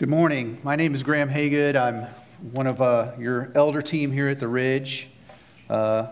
[0.00, 0.56] Good morning.
[0.62, 1.76] My name is Graham Haygood.
[1.76, 2.06] I'm
[2.54, 5.08] one of uh, your elder team here at the Ridge.
[5.68, 6.06] Uh,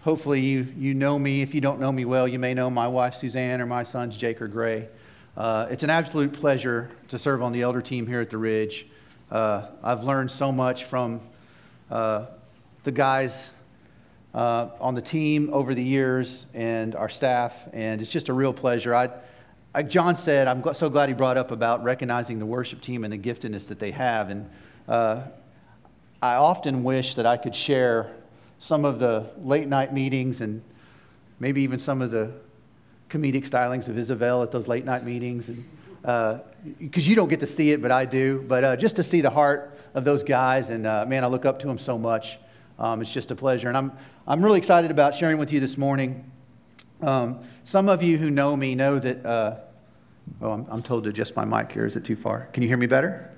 [0.00, 1.42] hopefully, you, you know me.
[1.42, 4.16] If you don't know me well, you may know my wife Suzanne or my sons
[4.16, 4.88] Jake or Gray.
[5.36, 8.86] Uh, it's an absolute pleasure to serve on the elder team here at the Ridge.
[9.30, 11.20] Uh, I've learned so much from
[11.90, 12.24] uh,
[12.84, 13.50] the guys
[14.32, 18.54] uh, on the team over the years and our staff, and it's just a real
[18.54, 18.94] pleasure.
[18.94, 19.10] I,
[19.76, 23.12] like John said, I'm so glad he brought up about recognizing the worship team and
[23.12, 24.30] the giftedness that they have.
[24.30, 24.48] And
[24.88, 25.24] uh,
[26.22, 28.10] I often wish that I could share
[28.58, 30.62] some of the late night meetings and
[31.40, 32.32] maybe even some of the
[33.10, 35.50] comedic stylings of Isabel at those late night meetings.
[35.50, 35.62] And,
[36.78, 38.46] because uh, you don't get to see it, but I do.
[38.48, 41.44] But uh, just to see the heart of those guys, and uh, man, I look
[41.44, 42.38] up to them so much.
[42.78, 43.68] Um, it's just a pleasure.
[43.68, 43.92] And I'm,
[44.26, 46.30] I'm really excited about sharing with you this morning.
[47.02, 49.56] Um, some of you who know me know that uh,
[50.40, 51.86] Oh, I'm, I'm told to adjust my mic here.
[51.86, 52.48] Is it too far?
[52.52, 53.30] Can you hear me better?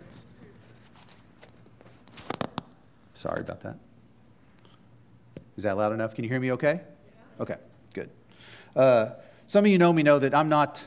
[3.14, 3.76] Sorry about that.
[5.56, 6.14] Is that loud enough?
[6.14, 6.80] Can you hear me okay?
[6.80, 7.42] Yeah.
[7.42, 7.56] Okay,
[7.92, 8.10] good.
[8.76, 9.10] Uh,
[9.48, 10.82] some of you know me know that I'm not,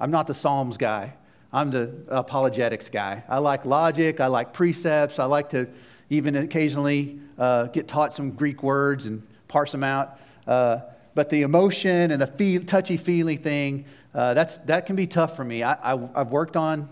[0.00, 1.12] I'm not the Psalms guy.
[1.52, 3.22] I'm the apologetics guy.
[3.28, 5.68] I like logic, I like precepts, I like to
[6.10, 10.18] even occasionally uh, get taught some Greek words and parse them out.
[10.46, 10.80] Uh,
[11.14, 13.84] but the emotion and the feel, touchy feely thing,
[14.18, 15.62] uh, that's, that can be tough for me.
[15.62, 16.88] I, I, have worked on,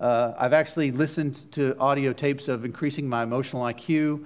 [0.00, 4.24] uh, I've actually listened to audio tapes of increasing my emotional IQ.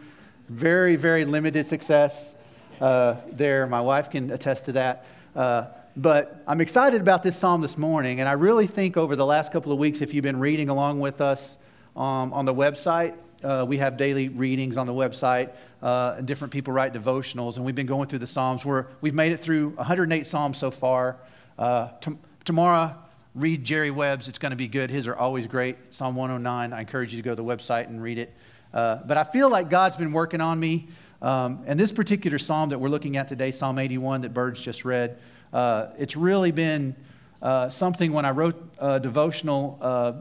[0.49, 2.37] Very, very limited success
[2.81, 3.67] uh, there.
[3.67, 5.07] My wife can attest to that.
[5.35, 5.65] Uh,
[5.97, 9.51] but I'm excited about this psalm this morning, and I really think over the last
[9.51, 11.57] couple of weeks, if you've been reading along with us
[11.97, 15.51] um, on the website, uh, we have daily readings on the website,
[15.83, 18.65] uh, and different people write devotionals, and we've been going through the Psalms.
[18.65, 21.17] We're, we've made it through 108 Psalms so far.
[21.59, 22.13] Uh, t-
[22.47, 22.95] tomorrow,
[23.35, 24.29] read Jerry Webb's.
[24.29, 24.89] It's going to be good.
[24.89, 25.77] His are always great.
[25.91, 26.73] Psalm 109.
[26.73, 28.33] I encourage you to go to the website and read it.
[28.73, 30.87] Uh, but I feel like God's been working on me.
[31.21, 34.85] Um, and this particular psalm that we're looking at today, Psalm 81, that Burns just
[34.85, 35.19] read,
[35.53, 36.95] uh, it's really been
[37.43, 40.13] uh, something when I wrote a devotional uh,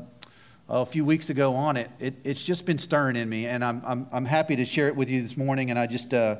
[0.67, 3.45] a few weeks ago on it, it, it's just been stirring in me.
[3.45, 5.69] And I'm, I'm, I'm happy to share it with you this morning.
[5.69, 6.13] And I just.
[6.13, 6.37] Uh,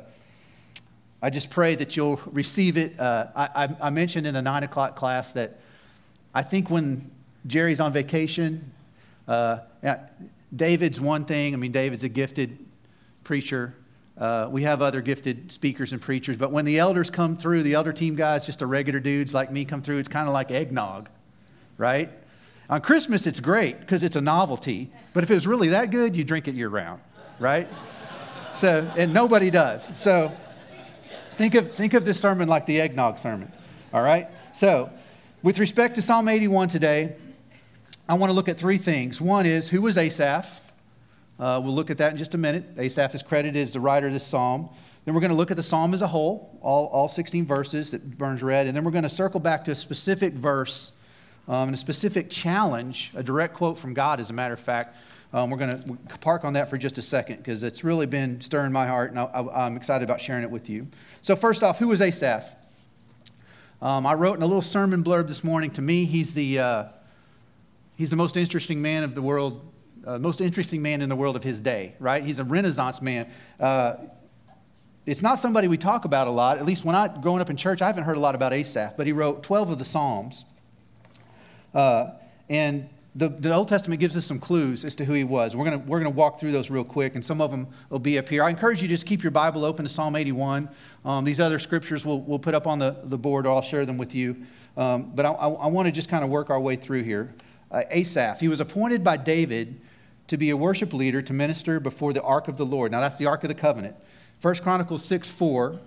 [1.21, 2.99] I just pray that you'll receive it.
[2.99, 5.59] Uh, I, I, mentioned in the nine o'clock class that
[6.35, 7.09] I think when
[7.47, 8.71] Jerry's on vacation,
[9.27, 9.59] uh,
[10.55, 11.53] David's one thing.
[11.53, 12.59] I mean, David's a gifted
[13.23, 13.73] preacher.
[14.17, 17.73] Uh, we have other gifted speakers and preachers, but when the elders come through, the
[17.73, 20.51] elder team guys, just the regular dudes like me come through, it's kind of like
[20.51, 21.09] eggnog,
[21.77, 22.11] right?
[22.69, 26.15] On Christmas, it's great because it's a novelty, but if it was really that good,
[26.15, 27.01] you drink it year round,
[27.39, 27.67] right?
[28.53, 29.89] so, and nobody does.
[29.97, 30.31] So,
[31.35, 33.51] Think of, think of this sermon like the eggnog sermon,
[33.93, 34.29] all right?
[34.53, 34.89] So,
[35.45, 37.15] with respect to Psalm 81 today,
[38.09, 39.21] I want to look at three things.
[39.21, 40.59] One is who was Asaph?
[41.39, 42.65] Uh, we'll look at that in just a minute.
[42.79, 44.67] Asaph is credited as the writer of this psalm.
[45.05, 47.91] Then we're going to look at the psalm as a whole, all, all 16 verses
[47.91, 48.65] that Burns read.
[48.65, 50.93] And then we're going to circle back to a specific verse
[51.47, 54.97] um, and a specific challenge, a direct quote from God, as a matter of fact,
[55.31, 58.41] um, we're going to park on that for just a second because it's really been
[58.41, 60.87] stirring my heart, and I, am excited about sharing it with you.
[61.21, 62.55] So, first off, who was Asaph?
[63.81, 65.69] Um, I wrote in a little sermon blurb this morning.
[65.71, 66.85] To me, he's the, uh,
[67.97, 69.69] he's the most interesting man of the world,
[70.07, 72.23] uh, most interesting man in the world of his day, right?
[72.23, 73.29] He's a Renaissance man.
[73.59, 73.95] Uh,
[75.05, 76.57] it's not somebody we talk about a lot.
[76.57, 78.95] At least when I, growing up in church, I haven't heard a lot about Asaph,
[78.95, 80.45] but he wrote 12 of the Psalms.
[81.73, 82.11] Uh,
[82.49, 85.55] and the, the Old Testament gives us some clues as to who he was.
[85.55, 88.17] We're going we're gonna walk through those real quick, and some of them will be
[88.17, 88.43] up here.
[88.43, 90.69] I encourage you to just keep your Bible open to Psalm 81.
[91.05, 93.85] Um, these other scriptures we'll, we'll put up on the, the board, or I'll share
[93.85, 94.35] them with you.
[94.75, 97.33] Um, but I, I, I want to just kind of work our way through here.
[97.71, 99.79] Uh, Asaph, he was appointed by David
[100.27, 102.91] to be a worship leader to minister before the ark of the Lord.
[102.91, 103.95] Now, that's the ark of the covenant.
[104.41, 105.79] 1 Chronicles 6 4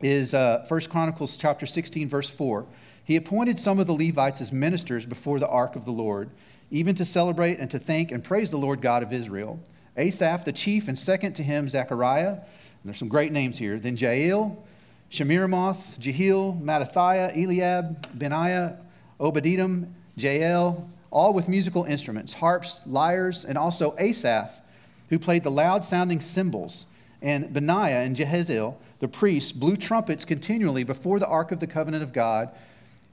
[0.00, 2.64] is uh, First Chronicles chapter 16, verse 4.
[3.08, 6.28] He appointed some of the Levites as ministers before the ark of the Lord,
[6.70, 9.58] even to celebrate and to thank and praise the Lord God of Israel.
[9.96, 12.32] Asaph, the chief, and second to him, Zechariah.
[12.32, 12.42] And
[12.84, 13.78] there's some great names here.
[13.78, 14.62] Then Jael,
[15.10, 18.76] Shemiramoth, Jehiel, Mattithiah, Eliab, Benaiah,
[19.18, 24.52] Obadiah, Jael, all with musical instruments, harps, lyres, and also Asaph,
[25.08, 26.86] who played the loud sounding cymbals.
[27.22, 32.02] And Benaiah and Jehaziel, the priests, blew trumpets continually before the ark of the covenant
[32.02, 32.50] of God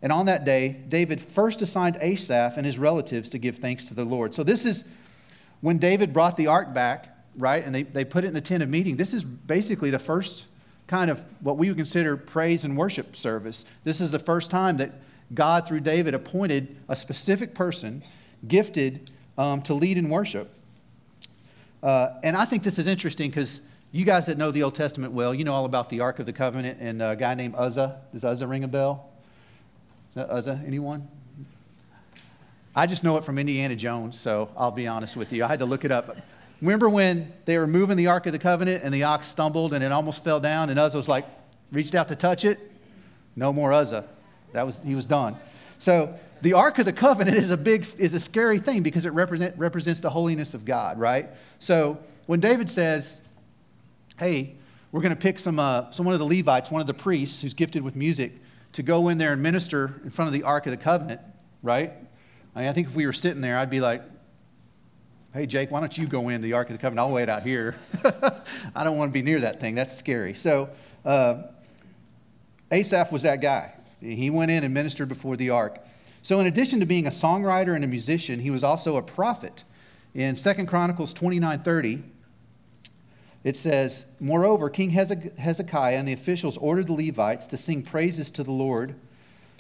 [0.06, 3.96] and on that day, David first assigned Asaph and his relatives to give thanks to
[3.96, 4.36] the Lord.
[4.36, 4.86] So this is
[5.62, 7.66] when David brought the ark back, right?
[7.66, 8.98] And they, they put it in the tent of meeting.
[8.98, 10.46] This is basically the first
[10.86, 13.66] kind of what we would consider praise and worship service.
[13.84, 14.92] This is the first time that
[15.34, 18.04] God, through David, appointed a specific person,
[18.48, 19.10] gifted
[19.40, 20.54] um, to lead in worship.
[21.82, 23.60] Uh, and I think this is interesting because
[23.92, 26.28] you guys that know the Old Testament well, you know all about the Ark of
[26.28, 28.02] the Covenant and a guy named Uzzah.
[28.14, 29.10] Does Uzzah ring a bell?
[30.16, 30.62] Uzzah?
[30.66, 31.08] Anyone?
[32.76, 35.44] I just know it from Indiana Jones, so I'll be honest with you.
[35.44, 36.18] I had to look it up.
[36.62, 39.84] Remember when they were moving the Ark of the Covenant and the ox stumbled and
[39.84, 41.26] it almost fell down and Uzzah was like,
[41.72, 42.60] reached out to touch it?
[43.36, 44.08] No more Uzzah.
[44.54, 45.36] That was, he was done.
[45.78, 49.12] So the Ark of the Covenant is a big, is a scary thing because it
[49.12, 51.30] represent, represents the holiness of God, right?
[51.60, 53.22] So when David says,
[54.18, 54.56] hey,
[54.92, 57.42] we're going to pick some, uh, some one of the Levites, one of the priests
[57.42, 58.36] who's gifted with music,
[58.76, 61.22] to go in there and minister in front of the Ark of the Covenant,
[61.64, 61.94] right?
[62.54, 64.04] I, mean, I think if we were sitting there, I'd be like,
[65.34, 67.08] hey, Jake, why don't you go in the Ark of the Covenant?
[67.08, 67.78] I'll wait out here.
[68.76, 69.76] I don't want to be near that thing.
[69.76, 70.34] That's scary.
[70.34, 70.70] So
[71.06, 71.44] uh,
[72.70, 73.74] Asaph was that guy.
[74.02, 75.80] He went in and ministered before the ark.
[76.22, 79.64] So, in addition to being a songwriter and a musician, he was also a prophet.
[80.14, 82.04] In 2 Chronicles 29 30,
[83.46, 88.44] it says, Moreover, King Hezekiah and the officials ordered the Levites to sing praises to
[88.44, 88.96] the Lord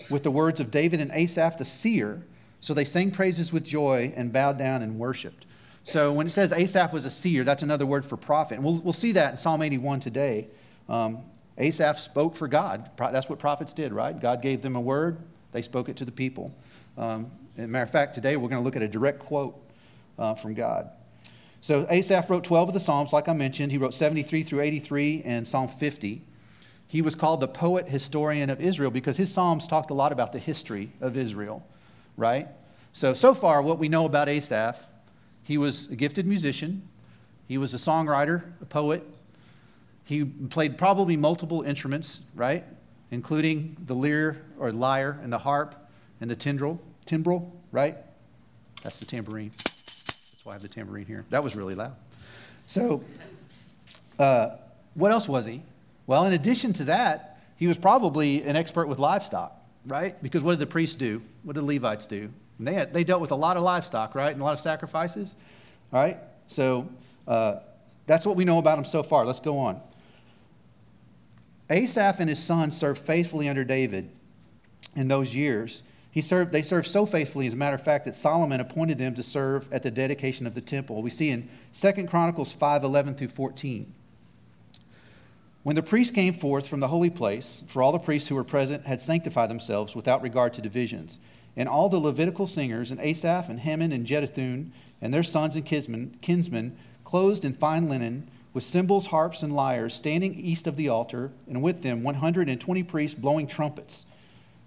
[0.09, 2.25] with the words of David and Asaph the seer.
[2.61, 5.45] So they sang praises with joy and bowed down and worshiped.
[5.83, 8.55] So when it says Asaph was a seer, that's another word for prophet.
[8.55, 10.47] And we'll, we'll see that in Psalm 81 today.
[10.89, 11.21] Um,
[11.59, 12.89] Asaph spoke for God.
[12.97, 14.19] That's what prophets did, right?
[14.19, 15.19] God gave them a word,
[15.51, 16.51] they spoke it to the people.
[16.97, 19.55] Um, as a matter of fact, today we're going to look at a direct quote
[20.17, 20.89] uh, from God.
[21.65, 23.71] So Asaph wrote 12 of the Psalms, like I mentioned.
[23.71, 26.21] He wrote 73 through 83 and Psalm 50.
[26.85, 30.31] He was called the poet historian of Israel because his Psalms talked a lot about
[30.31, 31.65] the history of Israel,
[32.17, 32.47] right?
[32.93, 34.79] So, so far, what we know about Asaph,
[35.41, 36.87] he was a gifted musician,
[37.47, 39.01] he was a songwriter, a poet,
[40.03, 42.63] he played probably multiple instruments, right?
[43.09, 45.73] Including the lyre or lyre and the harp
[46.21, 47.97] and the timbrel, timbrel, right?
[48.83, 49.49] That's the tambourine.
[50.45, 51.25] Why I have the tambourine here.
[51.31, 51.95] That was really loud.
[52.67, 53.03] So,
[54.19, 54.57] uh,
[54.93, 55.63] what else was he?
[56.05, 60.21] Well, in addition to that, he was probably an expert with livestock, right?
[60.21, 61.19] Because what did the priests do?
[61.43, 62.29] What did the Levites do?
[62.59, 64.31] And they, had, they dealt with a lot of livestock, right?
[64.31, 65.33] And a lot of sacrifices,
[65.91, 66.19] all right?
[66.47, 66.87] So,
[67.27, 67.55] uh,
[68.05, 69.25] that's what we know about him so far.
[69.25, 69.81] Let's go on.
[71.71, 74.11] Asaph and his sons served faithfully under David
[74.95, 75.81] in those years.
[76.15, 79.15] He served, they served so faithfully, as a matter of fact, that Solomon appointed them
[79.15, 81.01] to serve at the dedication of the temple.
[81.01, 83.93] We see in 2 Chronicles 5 11 through 14.
[85.63, 88.45] When the priests came forth from the holy place, for all the priests who were
[88.45, 91.19] present had sanctified themselves without regard to divisions,
[91.57, 94.71] and all the Levitical singers, and Asaph and Heman and Jeduthun,
[95.01, 99.93] and their sons and kinsmen, kinsmen clothed in fine linen, with cymbals, harps, and lyres,
[99.93, 104.05] standing east of the altar, and with them 120 priests blowing trumpets.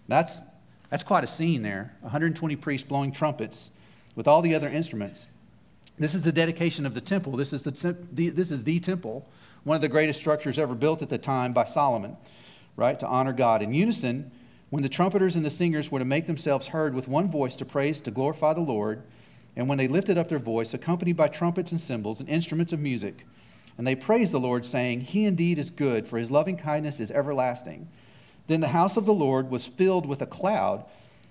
[0.08, 0.42] That's,
[0.90, 3.70] that's quite a scene there 120 priests blowing trumpets
[4.14, 5.28] with all the other instruments.
[5.98, 7.32] This is the dedication of the temple.
[7.36, 9.28] This is the, this is the temple,
[9.64, 12.16] one of the greatest structures ever built at the time by Solomon,
[12.76, 13.62] right, to honor God.
[13.62, 14.30] In unison,
[14.70, 17.64] when the trumpeters and the singers were to make themselves heard with one voice to
[17.64, 19.02] praise, to glorify the Lord,
[19.56, 22.80] and when they lifted up their voice, accompanied by trumpets and cymbals and instruments of
[22.80, 23.26] music,
[23.76, 27.10] and they praised the Lord, saying, He indeed is good, for his loving kindness is
[27.10, 27.88] everlasting.
[28.48, 30.84] Then the house of the Lord was filled with a cloud,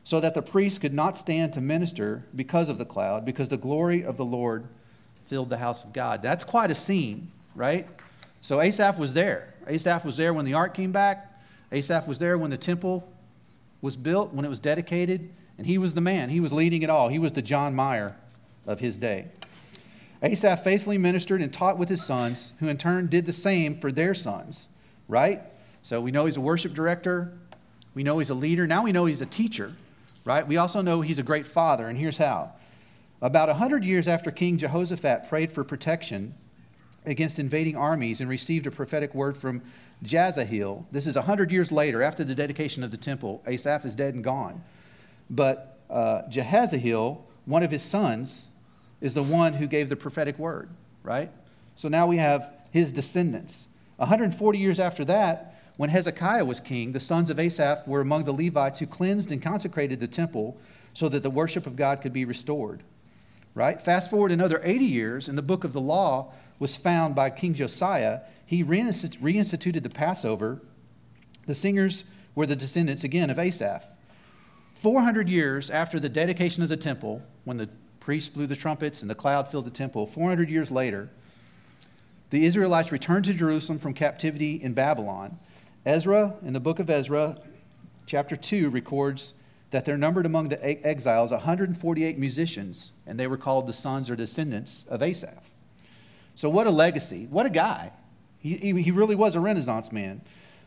[0.03, 3.57] so that the priests could not stand to minister because of the cloud, because the
[3.57, 4.65] glory of the Lord
[5.25, 6.21] filled the house of God.
[6.21, 7.85] That's quite a scene, right?
[8.39, 9.53] So Asaph was there.
[9.67, 11.37] Asaph was there when the ark came back.
[11.73, 13.05] Asaph was there when the temple
[13.81, 16.29] was built, when it was dedicated, and he was the man.
[16.29, 17.09] He was leading it all.
[17.09, 18.15] He was the John Mayer
[18.65, 19.25] of his day.
[20.23, 23.91] Asaph faithfully ministered and taught with his sons, who in turn did the same for
[23.91, 24.69] their sons,
[25.09, 25.41] right?
[25.87, 27.31] So we know he's a worship director.
[27.93, 28.67] We know he's a leader.
[28.67, 29.71] Now we know he's a teacher,
[30.25, 30.45] right?
[30.45, 32.51] We also know he's a great father, and here's how.
[33.21, 36.35] About 100 years after King Jehoshaphat prayed for protection
[37.05, 39.61] against invading armies and received a prophetic word from
[40.03, 43.41] Jahaziel, this is 100 years later, after the dedication of the temple.
[43.47, 44.61] Asaph is dead and gone.
[45.29, 46.23] But uh,
[47.45, 48.49] one of his sons,
[48.99, 50.67] is the one who gave the prophetic word,
[51.03, 51.31] right?
[51.77, 53.69] So now we have his descendants.
[53.95, 58.33] 140 years after that, when Hezekiah was king, the sons of Asaph were among the
[58.33, 60.57] Levites who cleansed and consecrated the temple
[60.93, 62.83] so that the worship of God could be restored.
[63.53, 63.81] Right?
[63.81, 67.53] Fast forward another 80 years, and the book of the law was found by King
[67.53, 68.21] Josiah.
[68.45, 70.61] He reinstituted the Passover.
[71.45, 72.03] The singers
[72.35, 73.83] were the descendants, again, of Asaph.
[74.75, 77.69] 400 years after the dedication of the temple, when the
[77.99, 80.05] priests blew the trumpets, and the cloud filled the temple.
[80.05, 81.09] 400 years later,
[82.29, 85.37] the Israelites returned to Jerusalem from captivity in Babylon.
[85.87, 87.37] Ezra, in the book of Ezra,
[88.05, 89.33] chapter 2, records
[89.71, 94.15] that there numbered among the exiles 148 musicians, and they were called the sons or
[94.17, 95.49] descendants of Asaph.
[96.35, 97.25] So, what a legacy.
[97.29, 97.91] What a guy.
[98.39, 100.21] He, he really was a Renaissance man.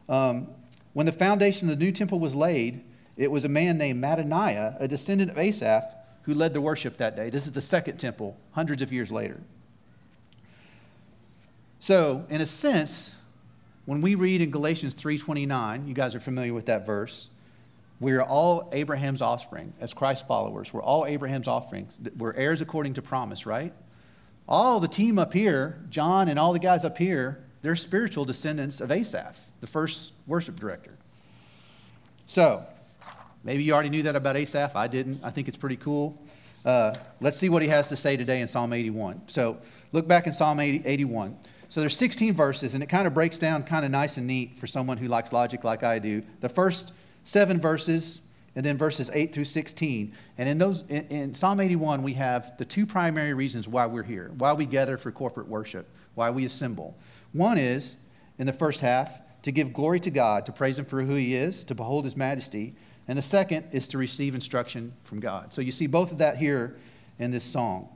[0.08, 0.48] Um,
[0.94, 2.82] when the foundation of the new temple was laid,
[3.18, 5.84] it was a man named Mattaniah, a descendant of Asaph,
[6.22, 7.28] who led the worship that day.
[7.28, 9.38] This is the second temple, hundreds of years later.
[11.78, 13.10] So, in a sense,
[13.90, 17.28] when we read in Galatians 3:29, you guys are familiar with that verse,
[17.98, 20.72] we are all Abraham's offspring as Christ followers.
[20.72, 21.98] We're all Abraham's offsprings.
[22.16, 23.72] We're heirs according to promise, right?
[24.48, 28.80] All the team up here, John and all the guys up here, they're spiritual descendants
[28.80, 30.96] of Asaph, the first worship director.
[32.26, 32.62] So,
[33.42, 34.76] maybe you already knew that about Asaph.
[34.76, 35.18] I didn't.
[35.24, 36.16] I think it's pretty cool.
[36.64, 39.22] Uh, let's see what he has to say today in Psalm 81.
[39.26, 39.58] So,
[39.90, 41.36] look back in Psalm 80, 81.
[41.70, 44.58] So there's 16 verses, and it kind of breaks down kind of nice and neat
[44.58, 46.20] for someone who likes logic like I do.
[46.40, 48.20] The first seven verses,
[48.56, 50.12] and then verses 8 through 16.
[50.36, 54.02] And in, those, in, in, Psalm 81, we have the two primary reasons why we're
[54.02, 56.98] here, why we gather for corporate worship, why we assemble.
[57.32, 57.96] One is,
[58.40, 61.36] in the first half, to give glory to God, to praise Him for who He
[61.36, 62.74] is, to behold His majesty.
[63.06, 65.54] And the second is to receive instruction from God.
[65.54, 66.76] So you see both of that here
[67.20, 67.88] in this song.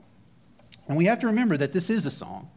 [0.86, 2.48] And we have to remember that this is a song,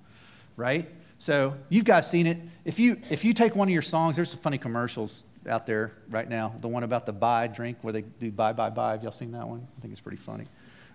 [0.56, 0.88] right?
[1.20, 2.38] So you've guys seen it.
[2.64, 5.94] If you, if you take one of your songs, there's some funny commercials out there
[6.10, 6.54] right now.
[6.62, 8.92] The one about the buy drink where they do buy, buy, buy.
[8.92, 9.68] Have y'all seen that one?
[9.78, 10.46] I think it's pretty funny.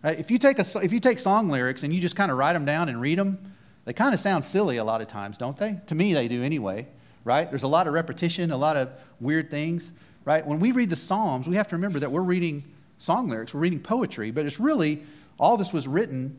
[0.03, 2.37] Right, if, you take a, if you take song lyrics and you just kind of
[2.37, 3.39] write them down and read them,
[3.85, 5.81] they kind of sound silly a lot of times, don't they?
[5.87, 6.87] To me, they do anyway,
[7.25, 7.49] right?
[7.49, 9.93] There's a lot of repetition, a lot of weird things,
[10.25, 10.47] right?
[10.47, 12.65] When we read the Psalms, we have to remember that we're reading
[12.99, 15.03] song lyrics, we're reading poetry, but it's really
[15.39, 16.37] all this was written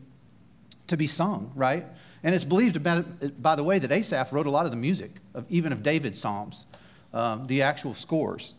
[0.87, 1.85] to be sung, right?
[2.23, 3.05] And it's believed, about,
[3.41, 6.19] by the way, that Asaph wrote a lot of the music, of, even of David's
[6.19, 6.65] Psalms
[7.13, 8.53] um, the actual scores.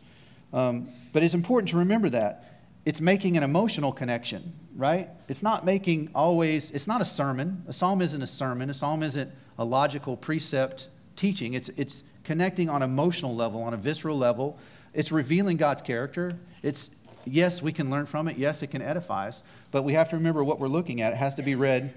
[0.52, 2.62] Um, but it's important to remember that.
[2.84, 5.08] It's making an emotional connection, right?
[5.28, 7.64] It's not making always, it's not a sermon.
[7.66, 8.70] A psalm isn't a sermon.
[8.70, 11.54] A psalm isn't a logical precept teaching.
[11.54, 14.58] It's, it's connecting on emotional level, on a visceral level.
[14.92, 16.38] It's revealing God's character.
[16.62, 16.90] It's,
[17.24, 18.36] yes, we can learn from it.
[18.36, 19.42] Yes, it can edify us.
[19.70, 21.12] But we have to remember what we're looking at.
[21.12, 21.92] It has to be read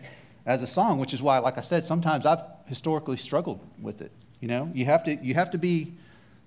[0.48, 4.12] as a song, which is why, like I said, sometimes I've historically struggled with it.
[4.40, 5.94] You know, you have to, you have to be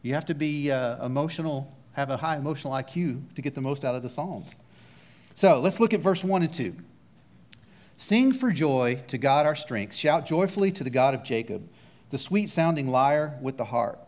[0.03, 3.85] you have to be uh, emotional, have a high emotional IQ to get the most
[3.85, 4.49] out of the Psalms.
[5.35, 6.75] So let's look at verse 1 and 2.
[7.99, 9.95] Sing for joy to God our strength.
[9.95, 11.69] Shout joyfully to the God of Jacob,
[12.09, 14.01] the sweet sounding lyre with the harp.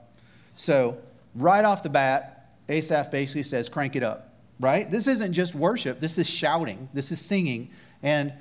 [0.57, 0.97] So,
[1.35, 4.91] right off the bat, Asaph basically says, crank it up, right?
[4.91, 7.71] This isn't just worship, this is shouting, this is singing.
[8.03, 8.33] And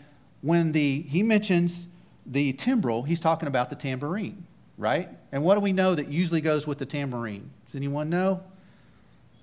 [0.41, 1.87] when the, he mentions
[2.25, 4.45] the timbrel, he's talking about the tambourine
[4.81, 5.09] right?
[5.31, 7.49] And what do we know that usually goes with the tambourine?
[7.67, 8.41] Does anyone know?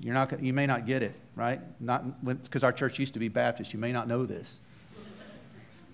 [0.00, 1.60] You're not, you may not get it, right?
[1.80, 3.72] Not because our church used to be Baptist.
[3.72, 4.58] You may not know this.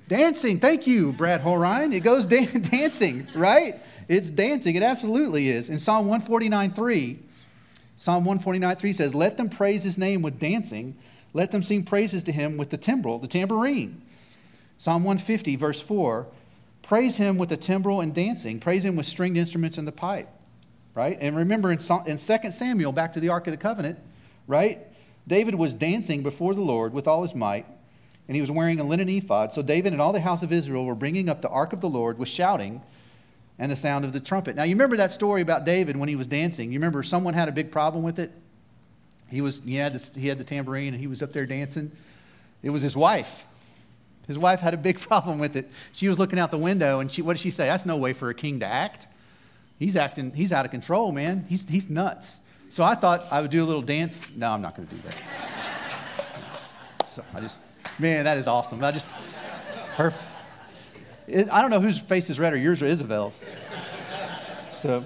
[0.08, 0.58] dancing.
[0.58, 1.94] Thank you, Brad Horine.
[1.94, 3.80] It goes dan- dancing, right?
[4.08, 4.76] It's dancing.
[4.76, 5.68] It absolutely is.
[5.68, 7.18] In Psalm 149.3,
[7.96, 10.96] Psalm 149.3 says, Let them praise his name with dancing.
[11.34, 14.00] Let them sing praises to him with the timbrel, the tambourine.
[14.78, 16.26] Psalm 150, verse 4
[16.82, 18.60] Praise him with the timbrel and dancing.
[18.60, 20.28] Praise him with stringed instruments and the pipe.
[20.94, 21.16] Right?
[21.20, 23.98] And remember in, in 2 Samuel, back to the Ark of the Covenant,
[24.46, 24.80] right?
[25.26, 27.66] David was dancing before the Lord with all his might,
[28.28, 29.52] and he was wearing a linen ephod.
[29.52, 31.88] So David and all the house of Israel were bringing up the Ark of the
[31.88, 32.82] Lord with shouting
[33.58, 34.54] and the sound of the trumpet.
[34.54, 36.70] Now, you remember that story about David when he was dancing?
[36.70, 38.32] You remember someone had a big problem with it?
[39.30, 41.90] He, was, he, had, the, he had the tambourine and he was up there dancing.
[42.62, 43.46] It was his wife.
[44.26, 45.68] His wife had a big problem with it.
[45.94, 47.66] She was looking out the window, and she, what did she say?
[47.66, 49.06] That's no way for a king to act.
[49.78, 51.44] He's acting, he's out of control, man.
[51.48, 52.36] He's, he's nuts.
[52.70, 54.36] So I thought I would do a little dance.
[54.36, 55.12] No, I'm not going to do that.
[56.18, 57.62] So I just,
[57.98, 58.82] man, that is awesome.
[58.82, 59.14] I just,
[59.96, 60.12] her,
[61.26, 63.40] it, I don't know whose face is redder, yours or Isabel's.
[64.76, 65.04] So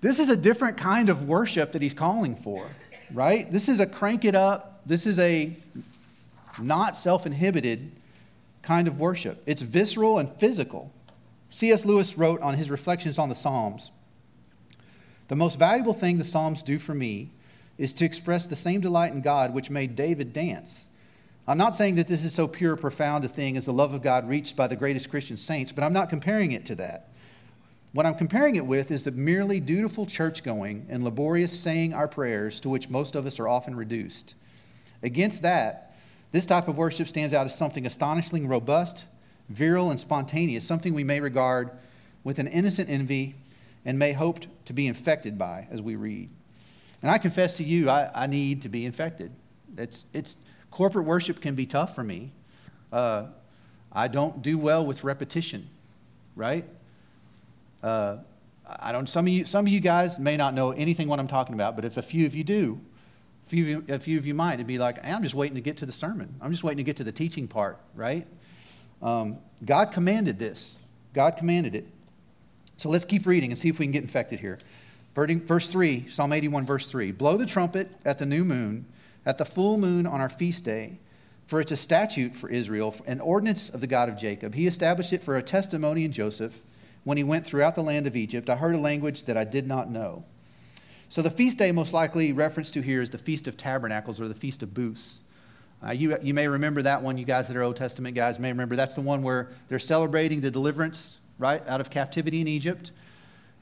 [0.00, 2.66] this is a different kind of worship that he's calling for,
[3.12, 3.50] right?
[3.50, 4.82] This is a crank it up.
[4.86, 5.52] This is a
[6.60, 7.92] not self inhibited
[8.62, 9.42] kind of worship.
[9.46, 10.92] It's visceral and physical.
[11.50, 11.84] C.S.
[11.84, 13.90] Lewis wrote on his reflections on the Psalms
[15.28, 17.30] The most valuable thing the Psalms do for me
[17.78, 20.86] is to express the same delight in God which made David dance.
[21.46, 24.02] I'm not saying that this is so pure, profound a thing as the love of
[24.02, 27.08] God reached by the greatest Christian saints, but I'm not comparing it to that.
[27.92, 32.08] What I'm comparing it with is the merely dutiful church going and laborious saying our
[32.08, 34.34] prayers to which most of us are often reduced.
[35.02, 35.91] Against that,
[36.32, 39.04] this type of worship stands out as something astonishingly robust,
[39.48, 41.70] virile, and spontaneous, something we may regard
[42.24, 43.34] with an innocent envy
[43.84, 46.30] and may hope to be infected by as we read.
[47.02, 49.32] And I confess to you, I, I need to be infected.
[49.76, 50.36] It's, it's,
[50.72, 52.32] corporate worship can be tough for me.
[52.92, 53.26] Uh,
[53.92, 55.68] I don't do well with repetition,
[56.34, 56.64] right?
[57.82, 58.16] Uh,
[58.66, 61.28] I don't, some, of you, some of you guys may not know anything what I'm
[61.28, 62.80] talking about, but if a few of you do,
[63.46, 65.60] a few of you, a few of you might, be like, I'm just waiting to
[65.60, 66.34] get to the sermon.
[66.40, 68.26] I'm just waiting to get to the teaching part, right?
[69.02, 70.78] Um, God commanded this.
[71.14, 71.86] God commanded it.
[72.76, 74.58] So let's keep reading and see if we can get infected here.
[75.14, 78.86] Verse 3, Psalm 81, verse 3 Blow the trumpet at the new moon,
[79.26, 80.98] at the full moon on our feast day,
[81.46, 84.54] for it's a statute for Israel, an ordinance of the God of Jacob.
[84.54, 86.62] He established it for a testimony in Joseph
[87.04, 88.48] when he went throughout the land of Egypt.
[88.48, 90.24] I heard a language that I did not know.
[91.12, 94.28] So the feast day, most likely referenced to here, is the Feast of Tabernacles or
[94.28, 95.20] the Feast of Booths.
[95.86, 98.48] Uh, you, you may remember that one, you guys that are Old Testament guys may
[98.48, 98.76] remember.
[98.76, 102.92] That's the one where they're celebrating the deliverance, right, out of captivity in Egypt.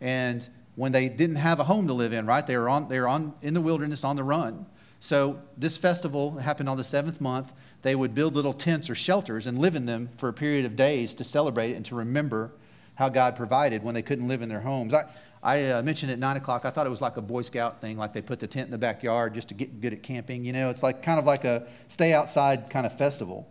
[0.01, 2.47] And when they didn't have a home to live in, right?
[2.47, 4.65] They were, on, they were on, in the wilderness on the run.
[5.01, 7.53] So this festival happened on the seventh month.
[7.83, 10.77] They would build little tents or shelters and live in them for a period of
[10.77, 12.53] days to celebrate it and to remember
[12.95, 14.95] how God provided when they couldn't live in their homes.
[14.95, 15.11] I,
[15.43, 17.97] I uh, mentioned at 9 o'clock, I thought it was like a Boy Scout thing,
[17.97, 20.45] like they put the tent in the backyard just to get good at camping.
[20.45, 23.51] You know, it's like kind of like a stay outside kind of festival.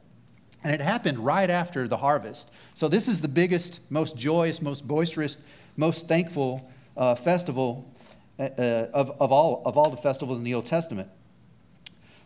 [0.63, 2.51] And it happened right after the harvest.
[2.75, 5.38] So this is the biggest, most joyous, most boisterous,
[5.77, 7.91] most thankful uh, festival
[8.38, 11.10] uh, uh, of, of, all, of all the festivals in the Old Testament.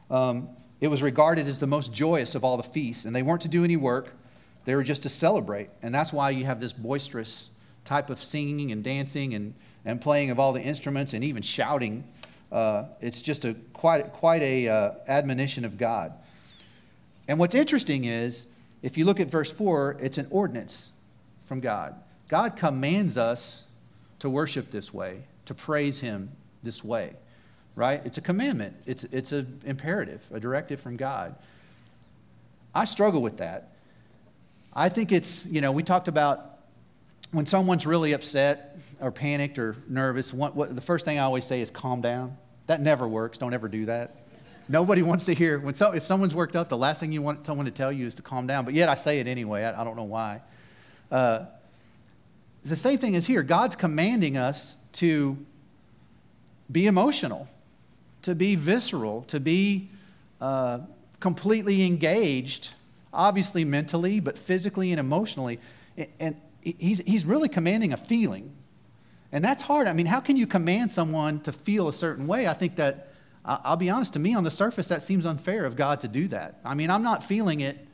[0.09, 0.49] Um,
[0.81, 3.47] it was regarded as the most joyous of all the feasts, and they weren't to
[3.47, 4.13] do any work,
[4.65, 5.69] they were just to celebrate.
[5.81, 7.49] And that's why you have this boisterous
[7.85, 9.53] type of singing and dancing and,
[9.85, 12.03] and playing of all the instruments and even shouting.
[12.51, 16.13] Uh, it's just a quite, quite a uh, admonition of God.
[17.27, 18.47] And what's interesting is,
[18.81, 20.91] if you look at verse 4, it's an ordinance
[21.47, 21.95] from God.
[22.29, 23.63] God commands us
[24.19, 26.29] to worship this way, to praise Him
[26.63, 27.13] this way,
[27.75, 28.01] right?
[28.05, 31.35] It's a commandment, it's, it's an imperative, a directive from God.
[32.75, 33.69] I struggle with that.
[34.73, 36.52] I think it's, you know, we talked about
[37.33, 41.43] when someone's really upset or panicked or nervous, what, what, the first thing I always
[41.43, 42.37] say is calm down.
[42.67, 43.39] That never works.
[43.39, 44.15] Don't ever do that.
[44.69, 47.45] Nobody wants to hear, when so, if someone's worked up, the last thing you want
[47.45, 48.65] someone to tell you is to calm down.
[48.65, 49.63] But yet I say it anyway.
[49.63, 50.41] I, I don't know why.
[51.11, 51.45] Uh,
[52.61, 53.41] it's the same thing as here.
[53.41, 55.35] God's commanding us to
[56.71, 57.47] be emotional,
[58.21, 59.89] to be visceral, to be
[60.39, 60.79] uh,
[61.19, 62.69] completely engaged,
[63.11, 65.59] obviously mentally, but physically and emotionally.
[66.19, 68.55] And he's, he's really commanding a feeling.
[69.31, 69.87] And that's hard.
[69.87, 72.47] I mean, how can you command someone to feel a certain way?
[72.47, 75.75] I think that, I'll be honest, to me on the surface, that seems unfair of
[75.75, 76.59] God to do that.
[76.63, 77.87] I mean, I'm not feeling it,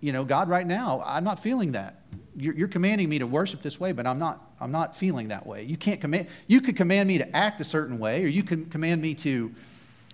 [0.00, 2.00] you know, God, right now, I'm not feeling that
[2.36, 5.46] you're, you're, commanding me to worship this way, but I'm not, I'm not feeling that
[5.46, 5.62] way.
[5.62, 8.66] You can't command, you could command me to act a certain way, or you can
[8.66, 9.52] command me to,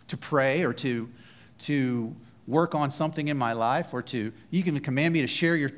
[0.08, 1.08] to pray or to,
[1.60, 2.14] to
[2.50, 5.70] work on something in my life, or to, you can command me to share your,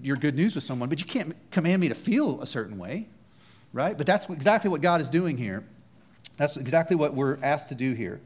[0.00, 3.08] your good news with someone, but you can't command me to feel a certain way,
[3.72, 3.98] right?
[3.98, 5.64] But that's exactly what God is doing here.
[6.36, 8.20] That's exactly what we're asked to do here.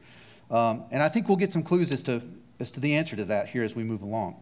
[0.49, 2.21] Um, and I think we'll get some clues as to,
[2.59, 4.37] as to the answer to that here as we move along.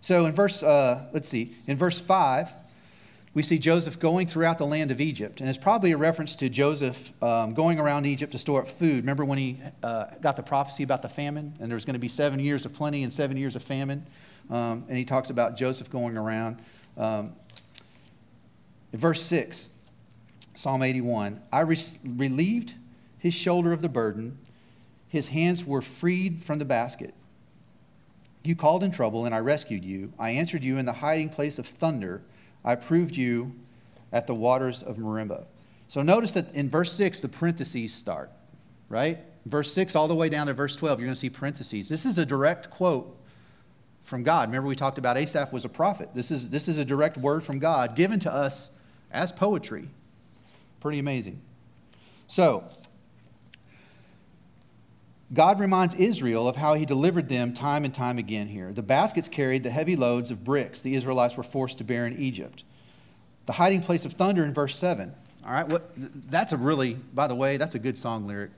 [0.00, 2.50] So in verse, uh, let's see, in verse 5,
[3.34, 5.40] we see Joseph going throughout the land of Egypt.
[5.40, 8.96] And it's probably a reference to Joseph um, going around Egypt to store up food.
[8.96, 11.54] Remember when he uh, got the prophecy about the famine?
[11.58, 14.04] And there was going to be seven years of plenty and seven years of famine.
[14.50, 16.58] Um, and he talks about Joseph going around.
[16.98, 17.32] Um,
[18.92, 19.70] verse 6,
[20.54, 22.74] Psalm 81 I re- relieved
[23.18, 24.36] his shoulder of the burden,
[25.08, 27.14] his hands were freed from the basket.
[28.42, 30.12] You called in trouble, and I rescued you.
[30.18, 32.22] I answered you in the hiding place of thunder.
[32.64, 33.52] I proved you
[34.12, 35.46] at the waters of Meribah.
[35.88, 38.30] So notice that in verse 6, the parentheses start,
[38.88, 39.18] right?
[39.46, 41.88] Verse 6 all the way down to verse 12, you're going to see parentheses.
[41.88, 43.16] This is a direct quote
[44.04, 44.48] from God.
[44.48, 46.10] Remember, we talked about Asaph was a prophet.
[46.14, 48.70] This is, this is a direct word from God given to us
[49.10, 49.88] as poetry.
[50.80, 51.40] Pretty amazing.
[52.26, 52.64] So,
[55.32, 58.72] God reminds Israel of how he delivered them time and time again here.
[58.72, 62.18] The baskets carried the heavy loads of bricks the Israelites were forced to bear in
[62.18, 62.64] Egypt.
[63.46, 65.12] The hiding place of thunder in verse 7.
[65.44, 65.90] All right, what,
[66.30, 68.50] that's a really, by the way, that's a good song lyric.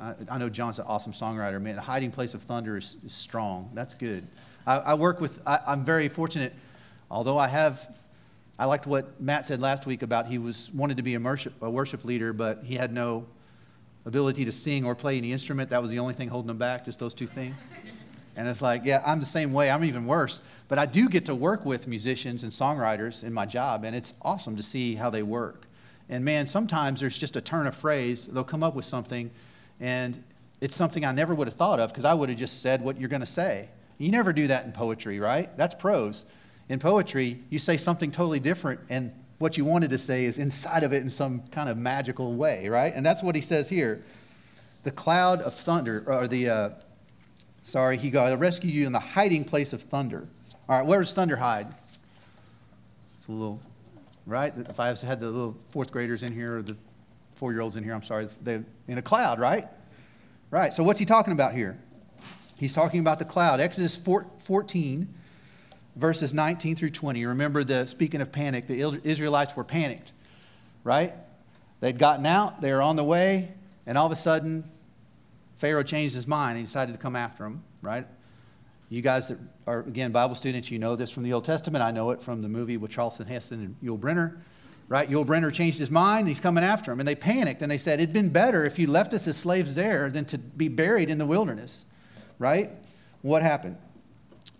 [0.00, 1.76] I, I know John's an awesome songwriter, man.
[1.76, 3.70] The hiding place of thunder is, is strong.
[3.72, 4.26] That's good.
[4.66, 6.52] I, I work with, I, I'm very fortunate,
[7.10, 7.88] although I have
[8.58, 11.52] I liked what Matt said last week about he was wanted to be a worship,
[11.60, 13.26] a worship leader, but he had no
[14.06, 15.68] ability to sing or play any instrument.
[15.70, 17.54] That was the only thing holding them back, just those two things.
[18.38, 19.70] And it's like, yeah, I'm the same way.
[19.70, 20.42] I'm even worse.
[20.68, 24.12] But I do get to work with musicians and songwriters in my job, and it's
[24.20, 25.64] awesome to see how they work.
[26.10, 28.26] And man, sometimes there's just a turn of phrase.
[28.26, 29.30] They'll come up with something,
[29.80, 30.22] and
[30.60, 33.00] it's something I never would have thought of because I would have just said what
[33.00, 33.70] you're going to say.
[33.96, 35.56] You never do that in poetry, right?
[35.56, 36.26] That's prose.
[36.68, 40.82] In poetry, you say something totally different, and what you wanted to say is inside
[40.82, 42.94] of it in some kind of magical way, right?
[42.94, 44.02] And that's what he says here.
[44.84, 46.70] The cloud of thunder, or the, uh,
[47.62, 50.26] sorry, he got to rescue you in the hiding place of thunder.
[50.68, 51.66] All right, where does thunder hide?
[53.18, 53.60] It's a little,
[54.24, 54.54] right?
[54.56, 56.76] If I had the little fourth graders in here, or the
[57.34, 59.66] four year olds in here, I'm sorry, they're in a cloud, right?
[60.50, 61.78] Right, so what's he talking about here?
[62.56, 63.60] He's talking about the cloud.
[63.60, 65.14] Exodus 14,
[65.96, 67.24] verses 19 through 20.
[67.26, 70.12] Remember the speaking of panic, the Israelites were panicked,
[70.84, 71.14] right?
[71.80, 73.52] They'd gotten out, they were on the way,
[73.86, 74.64] and all of a sudden,
[75.56, 78.06] Pharaoh changed his mind he decided to come after them, right?
[78.88, 81.82] You guys that are, again, Bible students, you know this from the Old Testament.
[81.82, 84.38] I know it from the movie with Charlton Heston and Yul Brynner,
[84.88, 85.10] right?
[85.10, 87.00] Yul Brynner changed his mind and he's coming after them.
[87.00, 89.74] And they panicked and they said, It'd been better if you left us as slaves
[89.74, 91.84] there than to be buried in the wilderness,
[92.38, 92.70] right?
[93.22, 93.76] What happened?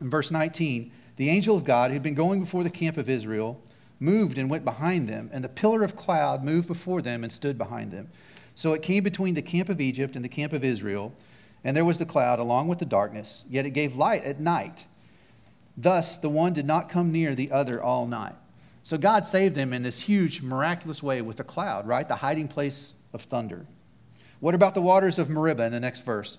[0.01, 3.61] In verse 19, the angel of God, who'd been going before the camp of Israel,
[3.99, 7.57] moved and went behind them, and the pillar of cloud moved before them and stood
[7.57, 8.09] behind them.
[8.55, 11.13] So it came between the camp of Egypt and the camp of Israel,
[11.65, 14.85] and there was the cloud along with the darkness, yet it gave light at night.
[15.77, 18.35] Thus the one did not come near the other all night.
[18.83, 22.07] So God saved them in this huge, miraculous way with the cloud, right?
[22.07, 23.67] The hiding place of thunder.
[24.41, 26.39] What about the waters of Meribah in the next verse?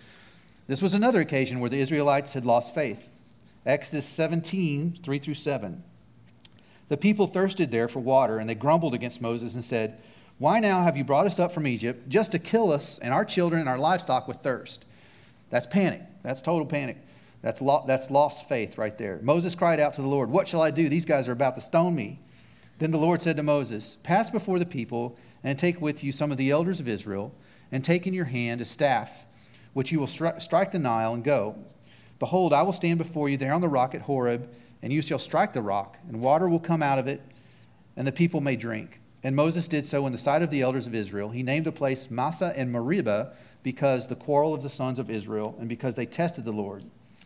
[0.67, 3.09] This was another occasion where the Israelites had lost faith.
[3.67, 5.83] Exodus 17, 3 through 7.
[6.87, 9.99] The people thirsted there for water, and they grumbled against Moses and said,
[10.37, 13.25] Why now have you brought us up from Egypt just to kill us and our
[13.25, 14.85] children and our livestock with thirst?
[15.49, 16.01] That's panic.
[16.23, 16.97] That's total panic.
[17.41, 19.19] That's, lo- that's lost faith right there.
[19.21, 20.87] Moses cried out to the Lord, What shall I do?
[20.87, 22.19] These guys are about to stone me.
[22.79, 26.31] Then the Lord said to Moses, Pass before the people and take with you some
[26.31, 27.33] of the elders of Israel,
[27.69, 29.25] and take in your hand a staff,
[29.73, 31.57] which you will stri- strike the Nile and go.
[32.19, 34.49] Behold, I will stand before you there on the rock at Horeb,
[34.81, 37.21] and you shall strike the rock, and water will come out of it,
[37.95, 38.99] and the people may drink.
[39.23, 41.29] And Moses did so in the sight of the elders of Israel.
[41.29, 45.55] He named the place Massah and Meribah because the quarrel of the sons of Israel
[45.59, 46.83] and because they tested the Lord.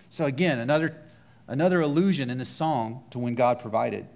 [0.10, 0.96] So again, another,
[1.48, 4.08] another allusion in this song to when God provided.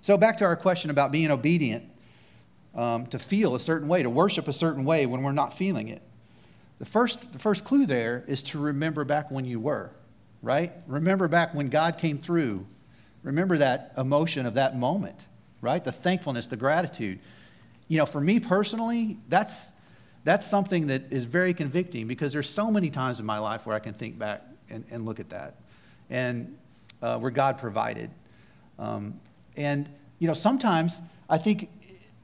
[0.00, 1.84] So back to our question about being obedient,
[2.74, 5.88] um, to feel a certain way, to worship a certain way when we're not feeling
[5.88, 6.02] it.
[6.78, 9.90] The first, the first clue there is to remember back when you were,
[10.42, 10.72] right?
[10.86, 12.66] Remember back when God came through.
[13.22, 15.26] Remember that emotion of that moment,
[15.60, 15.82] right?
[15.82, 17.18] The thankfulness, the gratitude.
[17.88, 19.72] You know, for me personally, that's,
[20.22, 23.74] that's something that is very convicting because there's so many times in my life where
[23.74, 25.56] I can think back and, and look at that
[26.10, 26.56] and
[27.02, 28.10] uh, where God provided.
[28.78, 29.18] Um,
[29.56, 29.88] and,
[30.20, 31.68] you know, sometimes I think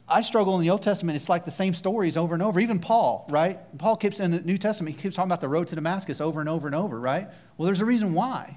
[0.08, 1.16] I struggle in the Old Testament.
[1.16, 2.60] It's like the same stories over and over.
[2.60, 3.58] Even Paul, right?
[3.78, 6.40] Paul keeps in the New Testament, he keeps talking about the road to Damascus over
[6.40, 7.28] and over and over, right?
[7.56, 8.56] Well, there's a reason why,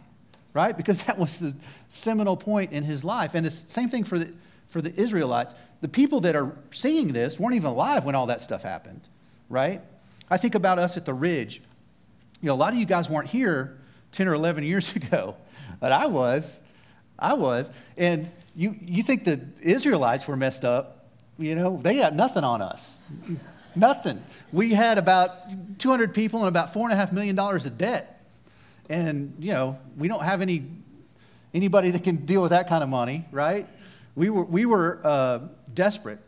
[0.53, 0.75] right?
[0.75, 1.55] Because that was the
[1.89, 3.33] seminal point in his life.
[3.33, 4.33] And it's the same thing for the,
[4.67, 5.53] for the Israelites.
[5.79, 9.01] The people that are seeing this weren't even alive when all that stuff happened,
[9.49, 9.81] right?
[10.29, 11.61] I think about us at the Ridge.
[12.41, 13.77] You know, a lot of you guys weren't here
[14.11, 15.37] 10 or 11 years ago,
[15.79, 16.59] but I was.
[17.17, 17.71] I was.
[17.95, 20.96] And you, you think the Israelites were messed up
[21.37, 22.99] you know, they got nothing on us.
[23.75, 24.23] nothing.
[24.51, 28.25] We had about 200 people and about $4.5 million of debt.
[28.89, 30.65] And, you know, we don't have any,
[31.53, 33.67] anybody that can deal with that kind of money, right?
[34.15, 35.39] We were, we were uh,
[35.73, 36.19] desperate,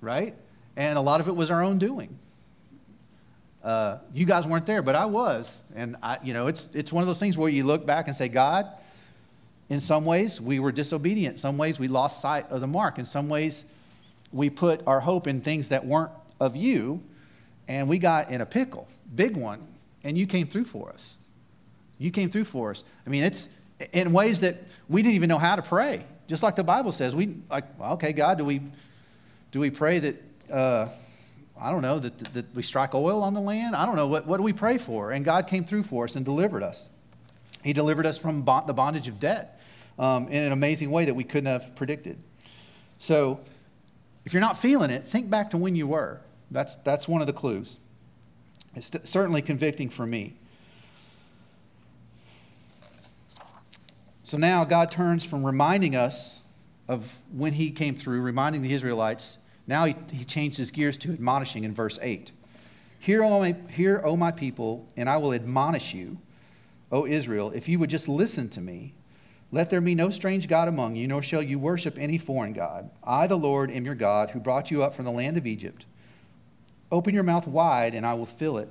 [0.00, 0.34] right?
[0.76, 2.18] And a lot of it was our own doing.
[3.62, 5.62] Uh, you guys weren't there, but I was.
[5.74, 8.16] And, I, you know, it's, it's one of those things where you look back and
[8.16, 8.66] say, God,
[9.70, 11.36] in some ways we were disobedient.
[11.36, 12.98] In some ways we lost sight of the mark.
[12.98, 13.64] In some ways
[14.34, 17.00] we put our hope in things that weren't of you,
[17.68, 19.64] and we got in a pickle, big one,
[20.02, 21.16] and you came through for us.
[21.98, 22.82] You came through for us.
[23.06, 23.48] I mean, it's
[23.92, 26.04] in ways that we didn't even know how to pray.
[26.26, 28.60] Just like the Bible says, we like, okay, God, do we
[29.52, 30.88] do we pray that uh,
[31.58, 33.76] I don't know that, that we strike oil on the land?
[33.76, 35.12] I don't know what what do we pray for?
[35.12, 36.90] And God came through for us and delivered us.
[37.62, 39.60] He delivered us from the bondage of debt
[39.96, 42.18] um, in an amazing way that we couldn't have predicted.
[42.98, 43.40] So
[44.24, 46.20] if you're not feeling it, think back to when you were.
[46.50, 47.78] That's, that's one of the clues.
[48.74, 50.34] It's certainly convicting for me.
[54.24, 56.40] So now God turns from reminding us
[56.88, 59.36] of when he came through, reminding the Israelites.
[59.66, 62.32] Now he, he changed his gears to admonishing in verse 8.
[62.98, 66.18] Hear, O my, hear, O my people, and I will admonish you,
[66.90, 68.94] O Israel, if you would just listen to me
[69.54, 72.90] Let there be no strange God among you, nor shall you worship any foreign God.
[73.04, 75.86] I, the Lord, am your God, who brought you up from the land of Egypt.
[76.90, 78.68] Open your mouth wide, and I will fill it.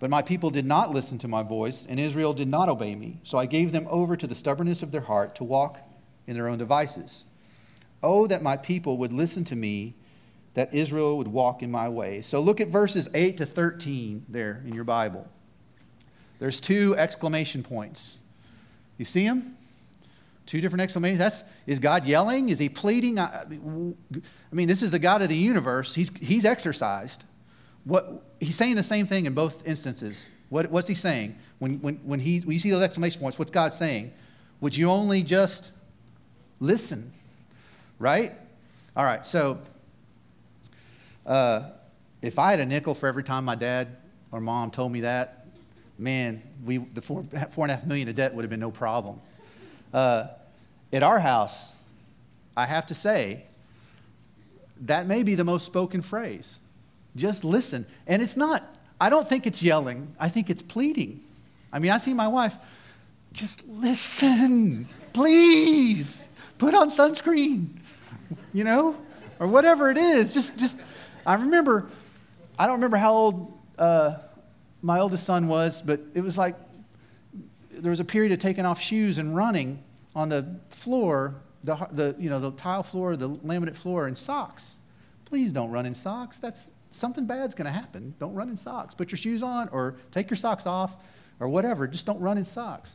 [0.00, 3.20] But my people did not listen to my voice, and Israel did not obey me.
[3.22, 5.78] So I gave them over to the stubbornness of their heart to walk
[6.26, 7.24] in their own devices.
[8.02, 9.94] Oh, that my people would listen to me,
[10.54, 12.26] that Israel would walk in my ways.
[12.26, 15.28] So look at verses 8 to 13 there in your Bible.
[16.40, 18.18] There's two exclamation points.
[18.98, 19.56] You see them?
[20.46, 21.18] Two different exclamations.
[21.18, 22.48] That's is God yelling?
[22.48, 23.18] Is he pleading?
[23.18, 25.94] I, I mean, this is the God of the universe.
[25.94, 27.24] He's he's exercised.
[27.84, 30.28] What he's saying the same thing in both instances.
[30.48, 31.36] What, what's he saying?
[31.58, 34.12] When, when, when, he, when you see those exclamation points, what's God saying?
[34.60, 35.72] Would you only just
[36.60, 37.10] listen?
[37.98, 38.34] Right?
[38.96, 39.58] All right, so
[41.26, 41.70] uh,
[42.22, 43.96] if I had a nickel for every time my dad
[44.32, 45.46] or mom told me that,
[45.98, 48.70] man, we, the four, four and a half million of debt would have been no
[48.70, 49.20] problem.
[49.92, 50.28] Uh,
[50.92, 51.72] at our house,
[52.56, 53.44] I have to say,
[54.82, 56.58] that may be the most spoken phrase.
[57.16, 57.86] Just listen.
[58.06, 58.62] And it's not,
[59.00, 61.20] I don't think it's yelling, I think it's pleading.
[61.72, 62.56] I mean, I see my wife,
[63.32, 67.68] just listen, please, put on sunscreen,
[68.52, 68.96] you know,
[69.38, 70.32] or whatever it is.
[70.32, 70.78] Just, just,
[71.26, 71.88] I remember,
[72.58, 74.16] I don't remember how old uh,
[74.82, 76.54] my oldest son was, but it was like
[77.76, 79.82] there was a period of taking off shoes and running
[80.14, 84.76] on the floor, the, the, you know, the tile floor, the laminate floor in socks.
[85.24, 86.38] Please don't run in socks.
[86.38, 88.14] That's something bad's going to happen.
[88.18, 88.94] Don't run in socks.
[88.94, 90.96] Put your shoes on or take your socks off
[91.40, 91.86] or whatever.
[91.86, 92.94] Just don't run in socks.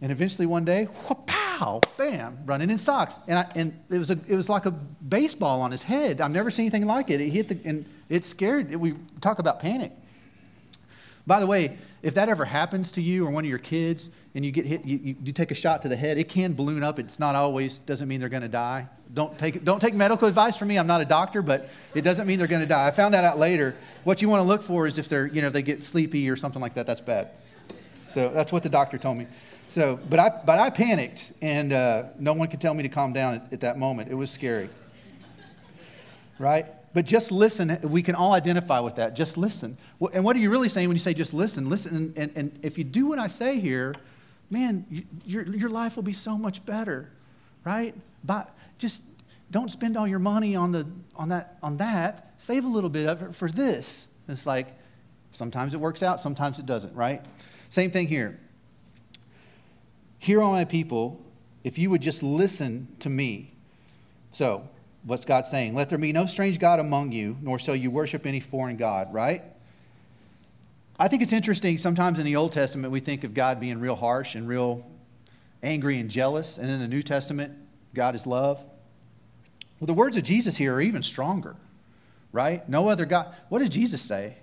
[0.00, 0.88] And eventually one day,
[1.26, 3.14] pow, bam, running in socks.
[3.28, 6.20] And, I, and it, was a, it was like a baseball on his head.
[6.20, 7.20] I've never seen anything like it.
[7.20, 9.92] It hit the, and it scared, we talk about panic.
[11.26, 14.44] By the way, if that ever happens to you or one of your kids and
[14.44, 16.82] you get hit, you, you, you take a shot to the head, it can balloon
[16.82, 16.98] up.
[16.98, 18.88] It's not always, doesn't mean they're going to die.
[19.14, 20.78] Don't take, don't take medical advice from me.
[20.78, 22.88] I'm not a doctor, but it doesn't mean they're going to die.
[22.88, 23.76] I found that out later.
[24.02, 26.34] What you want to look for is if they're, you know, they get sleepy or
[26.34, 27.30] something like that, that's bad.
[28.08, 29.26] So that's what the doctor told me.
[29.68, 33.12] So, but I, but I panicked, and uh, no one could tell me to calm
[33.12, 34.10] down at, at that moment.
[34.10, 34.68] It was scary.
[36.38, 36.66] Right?
[36.94, 37.78] But just listen.
[37.82, 39.14] We can all identify with that.
[39.14, 39.78] Just listen.
[40.12, 41.70] And what are you really saying when you say just listen?
[41.70, 42.12] Listen.
[42.16, 43.94] And, and if you do what I say here,
[44.50, 47.08] man, your, your life will be so much better,
[47.64, 47.94] right?
[48.24, 49.02] But just
[49.50, 52.34] don't spend all your money on, the, on, that, on that.
[52.38, 54.08] Save a little bit of it for this.
[54.28, 54.66] It's like
[55.30, 57.22] sometimes it works out, sometimes it doesn't, right?
[57.70, 58.38] Same thing here.
[60.18, 61.20] Hear all my people,
[61.64, 63.52] if you would just listen to me.
[64.32, 64.68] So,
[65.04, 65.74] what's God saying?
[65.74, 69.12] Let there be no strange God among you, nor shall you worship any foreign God,
[69.12, 69.42] right?
[70.98, 71.78] I think it's interesting.
[71.78, 74.86] Sometimes in the Old Testament, we think of God being real harsh and real
[75.62, 76.58] angry and jealous.
[76.58, 77.54] And in the New Testament,
[77.94, 78.58] God is love.
[79.80, 81.56] Well, the words of Jesus here are even stronger,
[82.30, 82.68] right?
[82.68, 83.34] No other God.
[83.48, 84.36] What does Jesus say?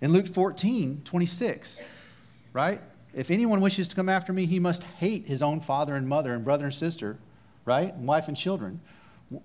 [0.00, 1.80] In Luke 14, 26,
[2.52, 2.80] right?
[3.14, 6.32] If anyone wishes to come after me, he must hate his own father and mother
[6.32, 7.18] and brother and sister,
[7.66, 7.92] right?
[7.92, 8.80] And wife and children.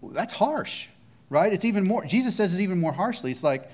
[0.04, 0.88] That's harsh,
[1.30, 1.52] right?
[1.52, 3.32] It's even more, Jesus says it even more harshly.
[3.32, 3.70] It's like,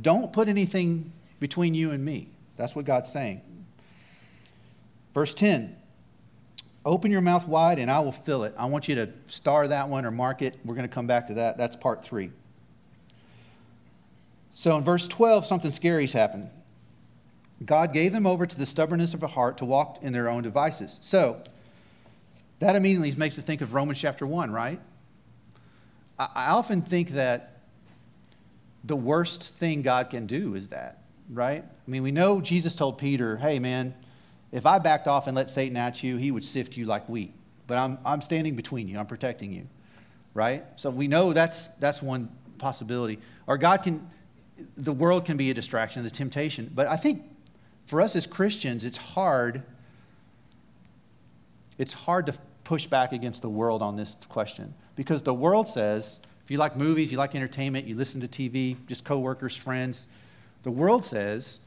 [0.00, 2.28] don't put anything between you and me.
[2.56, 3.42] That's what God's saying.
[5.14, 5.76] Verse 10
[6.84, 8.54] Open your mouth wide and I will fill it.
[8.56, 10.56] I want you to star that one or mark it.
[10.64, 11.58] We're going to come back to that.
[11.58, 12.30] That's part three.
[14.54, 16.48] So in verse 12, something scary's happened.
[17.64, 20.42] God gave them over to the stubbornness of the heart to walk in their own
[20.42, 20.98] devices.
[21.02, 21.42] So,
[22.58, 24.80] that immediately makes us think of Romans chapter 1, right?
[26.18, 27.60] I, often think that
[28.84, 31.62] the worst thing God can do is that, right?
[31.62, 33.94] I mean, we know Jesus told Peter, hey, man,
[34.52, 37.34] if I backed off and let Satan at you, he would sift you like wheat.
[37.66, 39.66] But I'm, I'm standing between you, I'm protecting you,
[40.34, 40.64] right?
[40.76, 43.18] So we know that's, that's one possibility.
[43.46, 44.08] Or God can,
[44.76, 46.70] the world can be a distraction, the temptation.
[46.74, 47.24] But I think
[47.86, 49.62] for us as Christians, it's hard.
[51.78, 52.34] It's hard to
[52.66, 56.76] push back against the world on this question because the world says if you like
[56.76, 60.06] movies, you like entertainment, you listen to TV, just coworkers, friends,
[60.62, 61.60] the world says,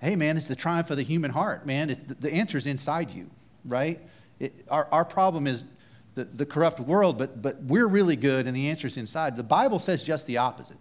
[0.00, 1.90] hey, man, it's the triumph of the human heart, man.
[1.90, 3.28] It, the answer is inside you,
[3.64, 4.00] right?
[4.40, 5.64] It, our, our problem is
[6.14, 9.36] the, the corrupt world, but, but we're really good and the answer is inside.
[9.36, 10.78] The Bible says just the opposite.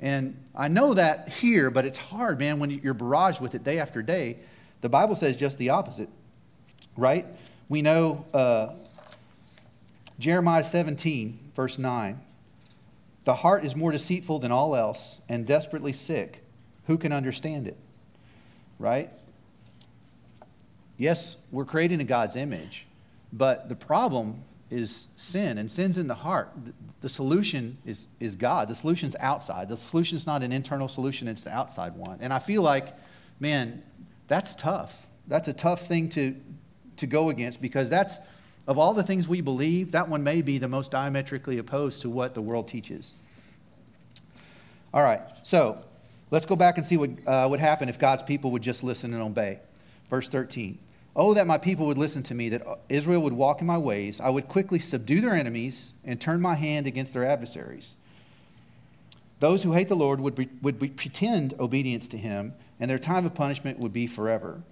[0.00, 3.78] And I know that here, but it's hard, man, when you're barraged with it day
[3.78, 4.38] after day.
[4.80, 6.08] The Bible says just the opposite,
[6.96, 7.26] right?
[7.68, 8.74] We know uh,
[10.18, 12.20] Jeremiah 17, verse 9.
[13.24, 16.42] The heart is more deceitful than all else and desperately sick.
[16.86, 17.76] Who can understand it?
[18.78, 19.10] Right?
[20.96, 22.86] Yes, we're created in God's image,
[23.32, 26.50] But the problem is sin, and sin's in the heart.
[27.02, 28.68] The solution is, is God.
[28.68, 29.68] The solution's outside.
[29.68, 32.18] The solution's not an internal solution, it's the outside one.
[32.20, 32.94] And I feel like,
[33.38, 33.82] man,
[34.28, 35.08] that's tough.
[35.28, 36.34] That's a tough thing to,
[36.96, 38.18] to go against because that's,
[38.66, 42.10] of all the things we believe, that one may be the most diametrically opposed to
[42.10, 43.14] what the world teaches.
[44.94, 45.80] All right, so
[46.30, 49.12] let's go back and see what uh, would happen if God's people would just listen
[49.14, 49.58] and obey.
[50.10, 50.78] Verse 13.
[51.14, 54.20] Oh, that my people would listen to me, that Israel would walk in my ways.
[54.20, 57.96] I would quickly subdue their enemies and turn my hand against their adversaries.
[59.40, 62.98] Those who hate the Lord would, be, would be, pretend obedience to him, and their
[62.98, 64.62] time of punishment would be forever.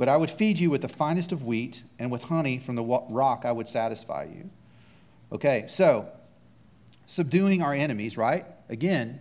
[0.00, 2.82] But I would feed you with the finest of wheat, and with honey from the
[2.82, 4.48] rock I would satisfy you.
[5.30, 6.08] Okay, so
[7.06, 8.46] subduing our enemies, right?
[8.70, 9.20] Again,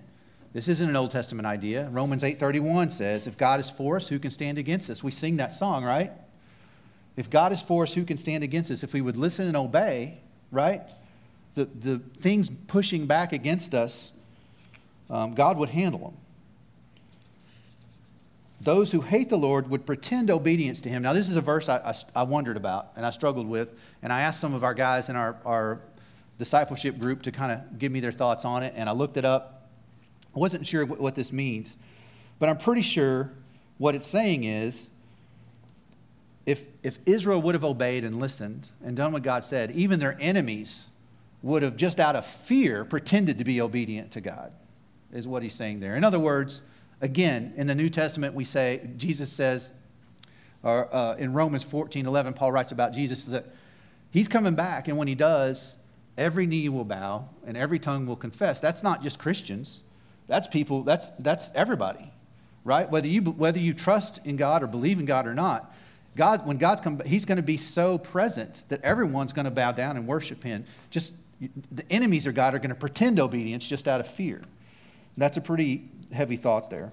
[0.53, 1.89] this isn't an Old Testament idea.
[1.89, 5.35] Romans 8:31 says, "If God is for us, who can stand against us?" We sing
[5.35, 6.13] that song, right?
[7.17, 8.81] If God is for us, who can stand against us?
[8.81, 10.83] If we would listen and obey, right?
[11.55, 14.13] The, the things pushing back against us,
[15.09, 16.17] um, God would handle them.
[18.61, 21.01] Those who hate the Lord would pretend obedience to him.
[21.01, 23.69] Now, this is a verse I, I, I wondered about and I struggled with,
[24.01, 25.79] and I asked some of our guys in our, our
[26.37, 29.25] discipleship group to kind of give me their thoughts on it, and I looked it
[29.25, 29.59] up
[30.35, 31.75] I wasn't sure what this means,
[32.37, 33.31] but I'm pretty sure
[33.77, 34.89] what it's saying is
[36.45, 40.17] if, if Israel would have obeyed and listened and done what God said, even their
[40.19, 40.85] enemies
[41.41, 44.51] would have just out of fear pretended to be obedient to God,
[45.11, 45.95] is what he's saying there.
[45.95, 46.61] In other words,
[47.01, 49.71] again, in the New Testament, we say, Jesus says,
[50.63, 53.45] or uh, in Romans 14 11, Paul writes about Jesus that
[54.11, 55.77] he's coming back, and when he does,
[56.17, 58.59] every knee will bow and every tongue will confess.
[58.59, 59.83] That's not just Christians.
[60.27, 62.11] That's people, that's, that's everybody,
[62.63, 62.89] right?
[62.89, 65.73] Whether you, whether you trust in God or believe in God or not,
[66.15, 69.71] God, when God's come, He's going to be so present that everyone's going to bow
[69.71, 70.65] down and worship Him.
[70.89, 71.13] Just
[71.71, 74.41] the enemies of God are going to pretend obedience just out of fear.
[75.17, 76.91] That's a pretty heavy thought there.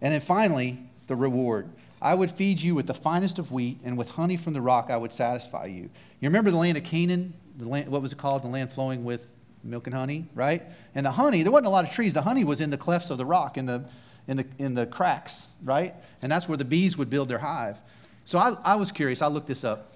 [0.00, 1.68] And then finally, the reward.
[2.00, 4.88] I would feed you with the finest of wheat, and with honey from the rock
[4.90, 5.90] I would satisfy you.
[6.20, 7.32] You remember the land of Canaan?
[7.58, 8.44] The land, what was it called?
[8.44, 9.20] The land flowing with
[9.64, 10.62] milk and honey, right?
[10.94, 12.14] And the honey, there wasn't a lot of trees.
[12.14, 13.84] The honey was in the clefts of the rock, in the,
[14.28, 15.94] in the, in the cracks, right?
[16.22, 17.78] And that's where the bees would build their hive.
[18.24, 19.20] So I, I was curious.
[19.20, 19.90] I looked this up.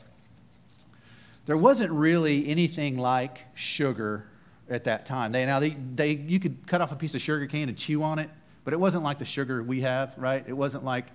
[1.46, 4.24] There wasn't really anything like sugar
[4.68, 5.33] at that time.
[5.33, 8.03] They, now, they, they, you could cut off a piece of sugar cane and chew
[8.03, 8.31] on it,
[8.64, 10.44] but it wasn't like the sugar we have, right?
[10.46, 11.07] It wasn't like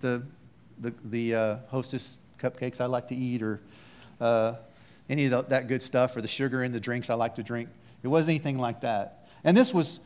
[0.00, 0.24] the,
[0.80, 3.60] the, the uh, hostess cupcakes I like to eat or
[4.20, 4.54] uh,
[5.08, 7.42] any of the, that good stuff or the sugar in the drinks I like to
[7.42, 7.68] drink.
[8.02, 9.28] It wasn't anything like that.
[9.44, 10.00] And this was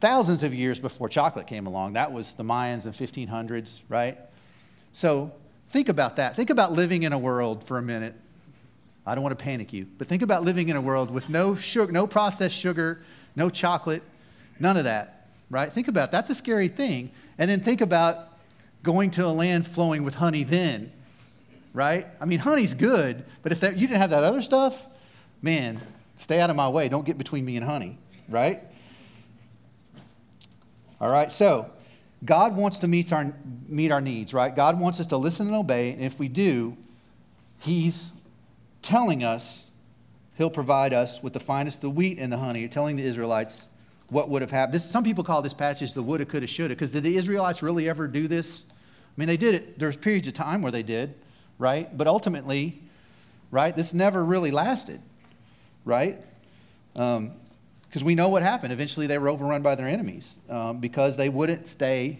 [0.00, 1.94] thousands of years before chocolate came along.
[1.94, 4.18] That was the Mayans in 1500s, right?
[4.92, 5.32] So
[5.70, 6.36] think about that.
[6.36, 8.14] Think about living in a world for a minute.
[9.06, 11.54] I don't want to panic you, but think about living in a world with no
[11.54, 13.02] sugar, no processed sugar,
[13.36, 14.02] no chocolate,
[14.58, 15.72] none of that, right?
[15.72, 16.26] Think about that.
[16.26, 17.10] that's a scary thing.
[17.36, 18.28] And then think about
[18.82, 20.92] going to a land flowing with honey then,
[21.74, 22.06] right?
[22.20, 24.86] I mean, honey's good, but if that, you didn't have that other stuff,
[25.42, 25.80] man,
[26.18, 26.88] Stay out of my way.
[26.88, 28.62] Don't get between me and honey, right?
[31.00, 31.70] All right, so
[32.24, 33.34] God wants to meet our,
[33.68, 34.54] meet our needs, right?
[34.54, 35.92] God wants us to listen and obey.
[35.92, 36.76] And if we do,
[37.58, 38.10] He's
[38.84, 39.62] telling us
[40.36, 43.68] He'll provide us with the finest, the wheat and the honey, telling the Israelites
[44.08, 44.74] what would have happened.
[44.74, 47.88] This, some people call this passage the woulda, coulda, shoulda, because did the Israelites really
[47.88, 48.64] ever do this?
[48.68, 49.78] I mean, they did it.
[49.78, 51.14] There's periods of time where they did,
[51.56, 51.96] right?
[51.96, 52.82] But ultimately,
[53.52, 55.00] right, this never really lasted
[55.84, 56.18] right?
[56.92, 58.72] Because um, we know what happened.
[58.72, 62.18] Eventually, they were overrun by their enemies um, because they wouldn't stay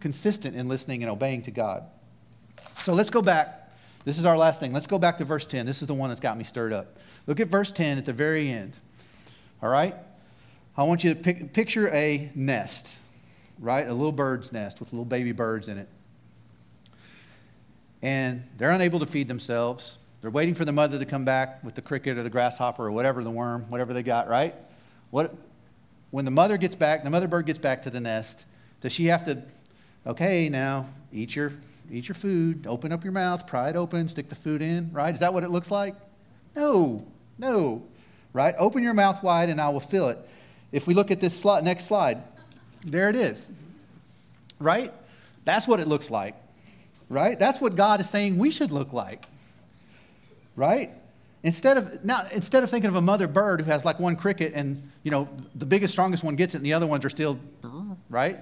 [0.00, 1.84] consistent in listening and obeying to God.
[2.78, 3.63] So let's go back.
[4.04, 4.72] This is our last thing.
[4.72, 5.64] Let's go back to verse 10.
[5.64, 6.98] This is the one that's got me stirred up.
[7.26, 8.76] Look at verse 10 at the very end.
[9.62, 9.94] All right?
[10.76, 12.96] I want you to pic- picture a nest,
[13.58, 13.86] right?
[13.86, 15.88] A little bird's nest with little baby birds in it.
[18.02, 19.98] And they're unable to feed themselves.
[20.20, 22.92] They're waiting for the mother to come back with the cricket or the grasshopper or
[22.92, 24.54] whatever, the worm, whatever they got, right?
[25.10, 25.34] What,
[26.10, 28.44] when the mother gets back, the mother bird gets back to the nest,
[28.80, 29.42] does she have to,
[30.06, 31.52] okay, now eat your,
[31.90, 35.12] eat your food, open up your mouth, pry it open, stick the food in, right?
[35.12, 35.94] Is that what it looks like?
[36.56, 37.06] No,
[37.38, 37.82] no,
[38.32, 38.54] right?
[38.58, 40.18] Open your mouth wide and I will fill it.
[40.72, 42.22] If we look at this next slide,
[42.84, 43.48] there it is,
[44.58, 44.92] right?
[45.44, 46.34] That's what it looks like,
[47.08, 47.38] right?
[47.38, 49.24] That's what God is saying we should look like
[50.56, 50.90] right?
[51.42, 54.52] Instead of, now, instead of thinking of a mother bird who has like one cricket
[54.54, 57.38] and, you know, the biggest, strongest one gets it and the other ones are still,
[58.08, 58.38] right?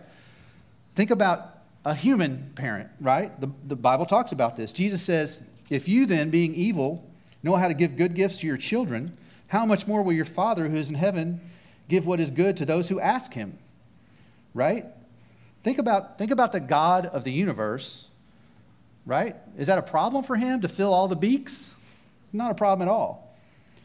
[0.95, 3.39] Think about a human parent, right?
[3.41, 4.73] The, the Bible talks about this.
[4.73, 7.09] Jesus says, If you then, being evil,
[7.43, 9.17] know how to give good gifts to your children,
[9.49, 11.41] how much more will your Father who is in heaven
[11.89, 13.59] give what is good to those who ask him?
[14.55, 14.87] Right?
[15.65, 18.09] Think about, think about the God of the universe,
[19.07, 19.37] right?
[19.59, 21.71] Is that a problem for him to fill all the beaks?
[22.33, 23.37] Not a problem at all.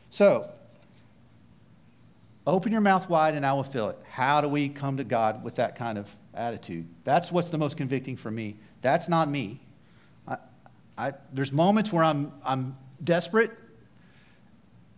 [0.09, 0.49] So,
[2.45, 3.99] open your mouth wide and I will fill it.
[4.09, 6.87] How do we come to God with that kind of attitude?
[7.03, 8.55] That's what's the most convicting for me.
[8.81, 9.59] That's not me.
[10.27, 10.37] I,
[10.97, 13.51] I, there's moments where I'm, I'm desperate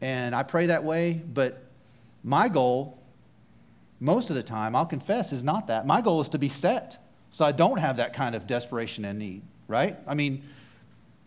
[0.01, 1.63] and I pray that way, but
[2.23, 2.99] my goal
[3.99, 5.85] most of the time, I'll confess, is not that.
[5.85, 6.97] My goal is to be set
[7.31, 9.97] so I don't have that kind of desperation and need, right?
[10.07, 10.43] I mean,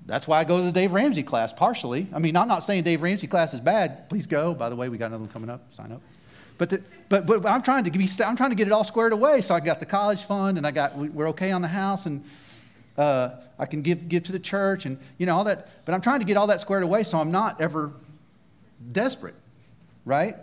[0.06, 2.08] that's why I go to the Dave Ramsey class, partially.
[2.12, 4.08] I mean, I'm not saying Dave Ramsey class is bad.
[4.08, 4.52] Please go.
[4.52, 5.72] By the way, we got another one coming up.
[5.72, 6.02] Sign up.
[6.62, 9.40] But, the, but, but I'm, trying to I'm trying to get it all squared away.
[9.40, 12.24] So I got the college fund, and I got, we're okay on the house, and
[12.96, 15.84] uh, I can give, give to the church, and, you know, all that.
[15.84, 17.92] But I'm trying to get all that squared away so I'm not ever
[18.92, 19.34] desperate,
[20.04, 20.36] right?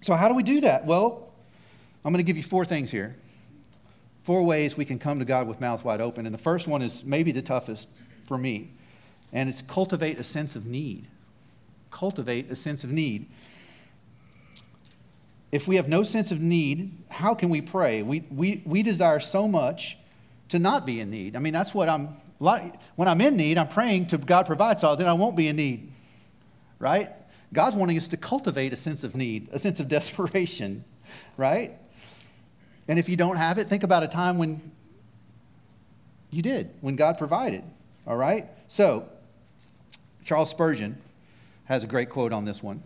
[0.00, 0.84] So, how do we do that?
[0.84, 1.32] Well,
[2.04, 3.14] I'm going to give you four things here.
[4.24, 6.26] Four ways we can come to God with mouth wide open.
[6.26, 7.86] And the first one is maybe the toughest
[8.24, 8.72] for me,
[9.32, 11.06] and it's cultivate a sense of need.
[11.92, 13.28] Cultivate a sense of need.
[15.50, 18.02] If we have no sense of need, how can we pray?
[18.02, 19.98] We, we, we desire so much
[20.50, 21.36] to not be in need.
[21.36, 22.16] I mean, that's what I'm.
[22.38, 25.56] When I'm in need, I'm praying to God provide all, then I won't be in
[25.56, 25.90] need,
[26.78, 27.10] right?
[27.52, 30.84] God's wanting us to cultivate a sense of need, a sense of desperation,
[31.36, 31.76] right?
[32.86, 34.70] And if you don't have it, think about a time when
[36.30, 37.64] you did, when God provided,
[38.06, 38.48] all right?
[38.68, 39.08] So,
[40.24, 40.96] Charles Spurgeon
[41.64, 42.82] has a great quote on this one.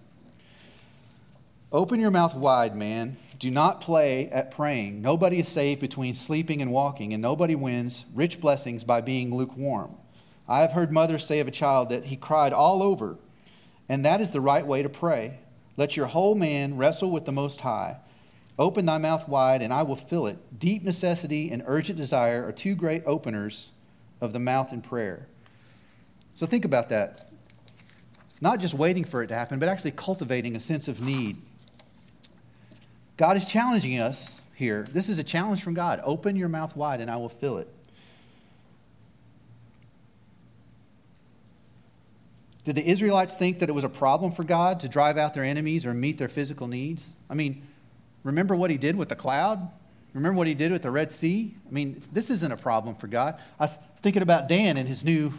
[1.73, 3.17] Open your mouth wide, man.
[3.39, 5.01] Do not play at praying.
[5.03, 9.97] Nobody is saved between sleeping and walking, and nobody wins rich blessings by being lukewarm.
[10.47, 13.17] I have heard mothers say of a child that he cried all over
[13.93, 15.39] and that is the right way to pray.
[15.77, 17.99] Let your whole man wrestle with the Most High.
[18.59, 20.39] Open thy mouth wide, and I will fill it.
[20.59, 23.71] Deep necessity and urgent desire are two great openers
[24.21, 25.27] of the mouth in prayer.
[26.35, 27.31] So think about that.
[28.41, 31.37] Not just waiting for it to happen, but actually cultivating a sense of need.
[33.17, 34.85] God is challenging us here.
[34.91, 36.01] This is a challenge from God.
[36.05, 37.69] Open your mouth wide, and I will fill it.
[42.65, 45.45] Did the Israelites think that it was a problem for God to drive out their
[45.45, 47.05] enemies or meet their physical needs?
[47.29, 47.67] I mean,
[48.23, 49.69] remember what he did with the cloud?
[50.15, 51.55] Remember what he did with the Red Sea?
[51.69, 53.41] I mean, this isn't a problem for God.
[53.59, 55.33] I was thinking about Dan and his new,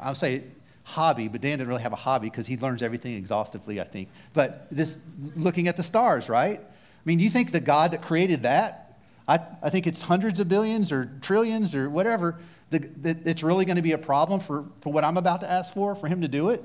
[0.00, 0.44] I'll say
[0.84, 4.08] hobby, but Dan didn't really have a hobby because he learns everything exhaustively, I think.
[4.34, 4.98] But this
[5.34, 6.60] looking at the stars, right?
[7.08, 10.40] I mean, do you think the God that created that, I, I think it's hundreds
[10.40, 12.38] of billions or trillions or whatever,
[12.68, 15.50] the, the, it's really going to be a problem for, for what I'm about to
[15.50, 16.62] ask for, for him to do it?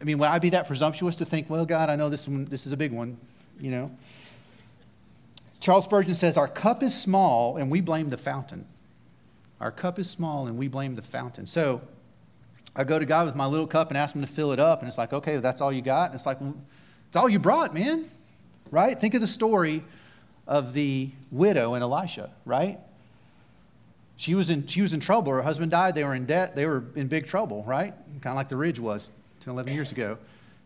[0.00, 2.46] I mean, would I be that presumptuous to think, well, God, I know this, one,
[2.46, 3.16] this is a big one,
[3.60, 3.96] you know?
[5.60, 8.66] Charles Spurgeon says, Our cup is small and we blame the fountain.
[9.60, 11.46] Our cup is small and we blame the fountain.
[11.46, 11.80] So
[12.74, 14.80] I go to God with my little cup and ask him to fill it up.
[14.80, 16.06] And it's like, okay, that's all you got?
[16.06, 16.56] And it's like, well,
[17.10, 18.08] it's all you brought, man.
[18.70, 18.98] Right?
[18.98, 19.82] Think of the story
[20.46, 22.78] of the widow and Elisha, right?
[24.14, 25.32] She was in, she was in trouble.
[25.32, 25.96] Her husband died.
[25.96, 26.54] They were in debt.
[26.54, 27.92] They were in big trouble, right?
[28.20, 30.18] Kind of like the ridge was 10, 11 years ago.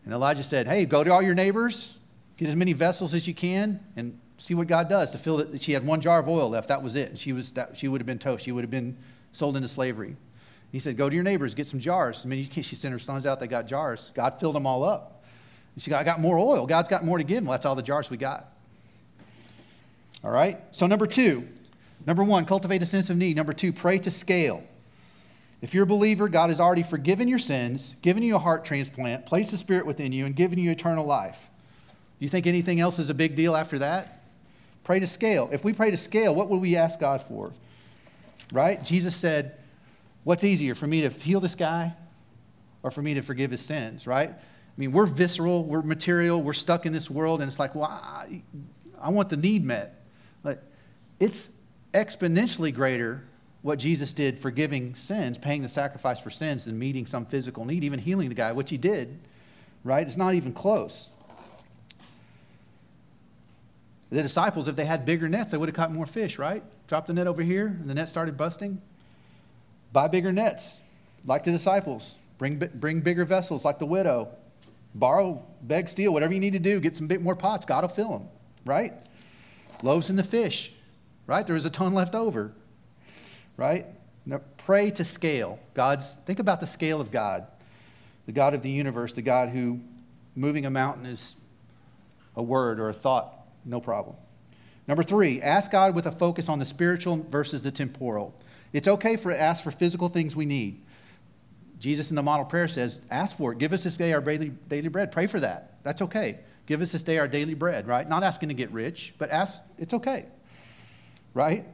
[0.03, 1.97] And Elijah said, Hey, go to all your neighbors,
[2.37, 5.63] get as many vessels as you can, and see what God does to fill it.
[5.63, 6.67] She had one jar of oil left.
[6.67, 7.09] That was it.
[7.09, 8.45] And she, was, that, she would have been toast.
[8.45, 8.95] She would have been
[9.31, 10.15] sold into slavery.
[10.71, 12.21] He said, Go to your neighbors, get some jars.
[12.23, 14.11] I mean, she sent her sons out, they got jars.
[14.13, 15.14] God filled them all up.
[15.77, 16.65] She got, I got more oil.
[16.65, 17.43] God's got more to give.
[17.43, 18.51] Well, that's all the jars we got.
[20.23, 20.59] All right?
[20.71, 21.47] So, number two,
[22.05, 23.35] number one, cultivate a sense of need.
[23.35, 24.63] Number two, pray to scale.
[25.61, 29.25] If you're a believer, God has already forgiven your sins, given you a heart transplant,
[29.25, 31.49] placed the Spirit within you, and given you eternal life.
[32.19, 34.23] Do you think anything else is a big deal after that?
[34.83, 35.49] Pray to scale.
[35.51, 37.51] If we pray to scale, what would we ask God for?
[38.51, 38.83] Right?
[38.83, 39.57] Jesus said,
[40.23, 41.93] What's easier, for me to heal this guy
[42.81, 44.33] or for me to forgive his sins, right?
[44.77, 47.85] I mean, we're visceral, we're material, we're stuck in this world, and it's like, well,
[47.85, 48.41] I,
[48.99, 50.01] I want the need met.
[50.43, 50.63] But
[51.19, 51.49] it's
[51.93, 53.23] exponentially greater
[53.61, 57.85] what Jesus did forgiving sins, paying the sacrifice for sins, and meeting some physical need,
[57.85, 59.17] even healing the guy, which he did,
[59.85, 60.05] right?
[60.05, 61.09] It's not even close.
[64.09, 66.63] The disciples, if they had bigger nets, they would have caught more fish, right?
[66.87, 68.81] Drop the net over here, and the net started busting.
[69.93, 70.81] Buy bigger nets,
[71.25, 72.15] like the disciples.
[72.37, 74.29] Bring, bring bigger vessels, like the widow.
[74.95, 76.79] Borrow, beg, steal, whatever you need to do.
[76.79, 77.65] Get some bit more pots.
[77.65, 78.27] God will fill them,
[78.65, 78.93] right?
[79.83, 80.71] Loaves and the fish.
[81.27, 81.45] right?
[81.45, 82.53] There was a ton left over,
[83.57, 83.85] right?
[84.25, 85.59] Now, pray to scale.
[85.73, 87.45] God's, think about the scale of God,
[88.25, 89.79] the God of the universe, the God who
[90.35, 91.35] moving a mountain is
[92.35, 93.33] a word or a thought,
[93.65, 94.15] no problem.
[94.87, 98.35] Number three, ask God with a focus on the spiritual versus the temporal.
[98.71, 100.81] It's okay for ask for physical things we need.
[101.79, 103.57] Jesus in the model prayer says, ask for it.
[103.57, 105.11] Give us this day our daily, daily bread.
[105.11, 105.79] Pray for that.
[105.83, 106.39] That's okay.
[106.65, 108.07] Give us this day our daily bread, right?
[108.07, 110.25] Not asking to get rich, but ask, it's okay,
[111.33, 111.67] right?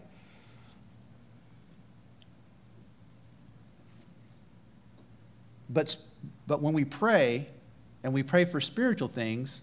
[5.69, 5.95] But,
[6.47, 7.47] but when we pray
[8.03, 9.61] and we pray for spiritual things,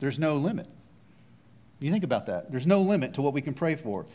[0.00, 0.66] there's no limit.
[1.78, 2.50] You think about that.
[2.50, 4.06] There's no limit to what we can pray for.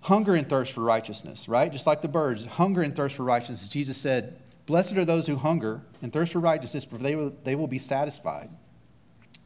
[0.00, 1.72] Hunger and thirst for righteousness, right?
[1.72, 3.68] Just like the birds, hunger and thirst for righteousness.
[3.68, 7.54] Jesus said, Blessed are those who hunger and thirst for righteousness, for they will, they
[7.54, 8.50] will be satisfied,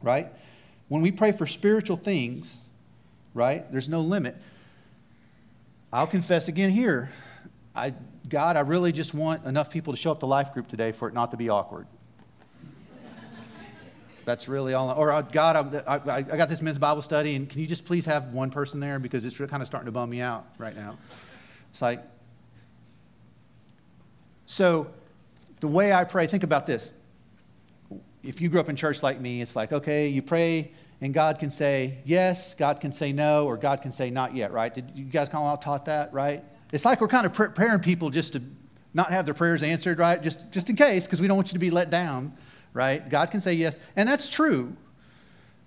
[0.01, 0.27] right?
[0.87, 2.57] When we pray for spiritual things,
[3.33, 4.35] right, there's no limit.
[5.93, 7.11] I'll confess again here.
[7.75, 7.93] I,
[8.27, 11.07] God, I really just want enough people to show up to life group today for
[11.07, 11.87] it not to be awkward.
[14.31, 14.89] That's really all.
[14.91, 17.83] Or uh, God, I, I, I got this men's Bible study, and can you just
[17.83, 20.73] please have one person there because it's kind of starting to bum me out right
[20.73, 20.97] now.
[21.69, 22.01] It's like,
[24.45, 24.87] so
[25.59, 26.93] the way I pray, think about this.
[28.23, 30.71] If you grew up in church like me, it's like, okay, you pray
[31.01, 34.53] and God can say yes, God can say no, or God can say not yet,
[34.53, 34.73] right?
[34.73, 36.41] Did you guys kind of all taught that, right?
[36.71, 38.41] It's like we're kind of preparing people just to
[38.93, 40.23] not have their prayers answered, right?
[40.23, 42.31] Just, just in case, because we don't want you to be let down
[42.73, 43.07] right?
[43.09, 43.75] God can say yes.
[43.95, 44.75] And that's true.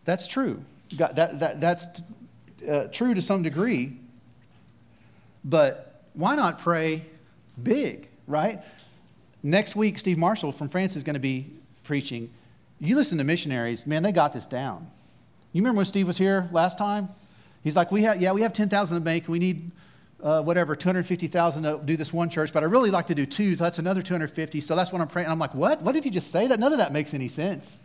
[0.05, 0.63] That's true.
[0.97, 2.03] God, that, that, that's
[2.69, 3.97] uh, true to some degree.
[5.45, 7.05] But why not pray
[7.63, 8.63] big, right?
[9.43, 11.51] Next week, Steve Marshall from France is going to be
[11.85, 12.31] preaching.
[12.81, 14.87] You listen to missionaries, man, they got this down.
[15.53, 17.09] You remember when Steve was here last time?
[17.63, 19.29] He's like, we have, yeah, we have 10,000 in the bank.
[19.29, 19.71] We need
[20.25, 23.57] uh, whatever, 250,000 to do this one church, but I really like to do two,
[23.57, 24.59] so that's another 250.
[24.63, 25.29] So that's what I'm praying.
[25.29, 25.83] I'm like, what?
[25.83, 26.47] What did you just say?
[26.47, 27.79] That none of that makes any sense.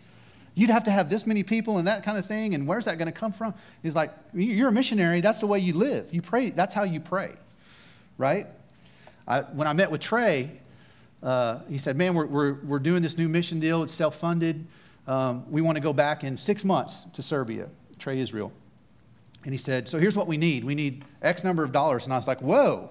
[0.56, 2.98] You'd have to have this many people and that kind of thing, and where's that
[2.98, 3.54] going to come from?
[3.84, 5.20] He's like, you're a missionary.
[5.20, 6.14] That's the way you live.
[6.14, 6.50] You pray.
[6.50, 7.34] That's how you pray,
[8.18, 8.48] right?
[9.28, 10.50] I, when I met with Trey,
[11.22, 13.84] uh, he said, man, we're, we're, we're doing this new mission deal.
[13.84, 14.66] It's self-funded.
[15.08, 17.68] Um, we want to go back in six months to Serbia,
[18.00, 18.54] Trey Israel.
[19.44, 20.64] And he said, So here's what we need.
[20.64, 22.06] We need X number of dollars.
[22.06, 22.90] And I was like, Whoa,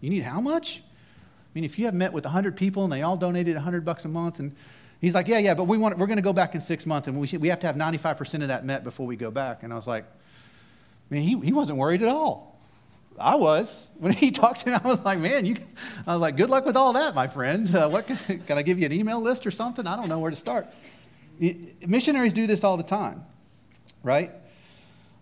[0.00, 0.82] you need how much?
[0.84, 4.04] I mean, if you have met with 100 people and they all donated 100 bucks
[4.04, 4.54] a month, and
[5.00, 7.08] he's like, Yeah, yeah, but we want, we're going to go back in six months,
[7.08, 9.62] and we, we have to have 95% of that met before we go back.
[9.62, 12.58] And I was like, I mean, he, he wasn't worried at all.
[13.18, 13.90] I was.
[13.98, 15.56] When he talked to me, I was like, man, you,
[16.06, 17.74] I was like, good luck with all that, my friend.
[17.74, 18.06] Uh, what,
[18.46, 19.86] can I give you an email list or something?
[19.86, 20.66] I don't know where to start.
[21.86, 23.24] Missionaries do this all the time,
[24.02, 24.30] right?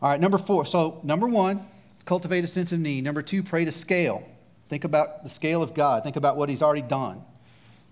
[0.03, 0.67] All right, number four.
[0.67, 1.61] So, number one,
[2.07, 3.05] cultivate a sense of need.
[3.05, 4.27] Number two, pray to scale.
[4.69, 6.03] Think about the scale of God.
[6.03, 7.23] Think about what He's already done.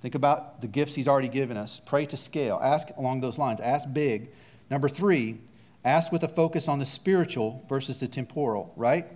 [0.03, 1.81] Think about the gifts He's already given us.
[1.87, 2.59] Pray to scale.
[2.61, 3.61] Ask along those lines.
[3.61, 4.31] Ask big.
[4.71, 5.39] Number three,
[5.85, 9.07] ask with a focus on the spiritual versus the temporal, right?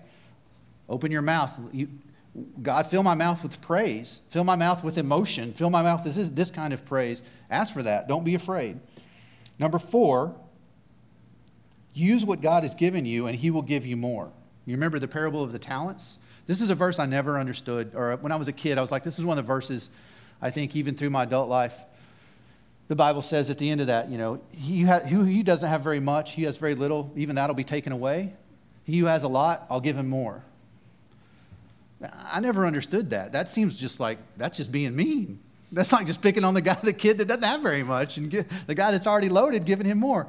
[0.89, 1.51] Open your mouth.
[1.73, 1.89] You,
[2.63, 4.21] God, fill my mouth with praise.
[4.31, 5.53] Fill my mouth with emotion.
[5.53, 7.25] Fill my mouth with this, this kind of praise.
[7.51, 8.07] Ask for that.
[8.07, 8.79] Don't be afraid.
[9.59, 10.37] Number four,
[11.95, 14.31] Use what God has given you, and He will give you more.
[14.67, 16.19] You remember the parable of the talents?
[16.47, 17.93] This is a verse I never understood.
[17.95, 19.89] Or when I was a kid, I was like, this is one of the verses
[20.43, 21.77] I think even through my adult life.
[22.89, 25.83] The Bible says at the end of that, you know, he, ha- he doesn't have
[25.83, 28.35] very much, he has very little, even that'll be taken away.
[28.85, 30.45] He who has a lot, I'll give him more.
[32.03, 33.33] I never understood that.
[33.33, 35.39] That seems just like, that's just being mean.
[35.73, 38.31] That's like just picking on the guy, the kid that doesn't have very much, and
[38.31, 40.29] get, the guy that's already loaded, giving him more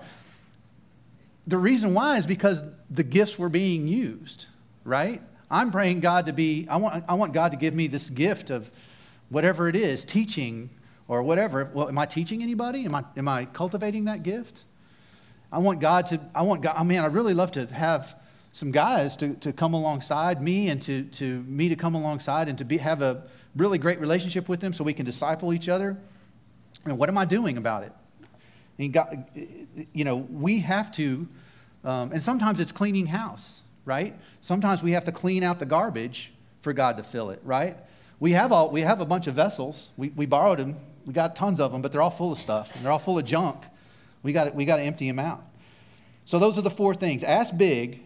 [1.47, 4.45] the reason why is because the gifts were being used,
[4.83, 5.21] right?
[5.49, 8.49] I'm praying God to be, I want, I want God to give me this gift
[8.49, 8.71] of
[9.29, 10.69] whatever it is, teaching
[11.07, 11.69] or whatever.
[11.73, 12.85] Well, am I teaching anybody?
[12.85, 14.63] Am I, am I cultivating that gift?
[15.51, 18.15] I want God to, I want God, I mean, I really love to have
[18.51, 22.57] some guys to, to come alongside me and to, to me to come alongside and
[22.57, 23.23] to be, have a
[23.55, 25.97] really great relationship with them so we can disciple each other.
[26.85, 27.91] And what am I doing about it?
[28.78, 29.26] And God,
[29.93, 31.28] you know, we have to,
[31.84, 34.15] um, and sometimes it's cleaning house, right?
[34.41, 37.78] Sometimes we have to clean out the garbage for God to fill it, right?
[38.19, 39.91] We have, all, we have a bunch of vessels.
[39.97, 40.78] We, we borrowed them.
[41.05, 42.76] We got tons of them, but they're all full of stuff.
[42.76, 43.63] And they're all full of junk.
[44.23, 45.43] We got we to empty them out.
[46.26, 47.23] So those are the four things.
[47.23, 48.01] Ask big.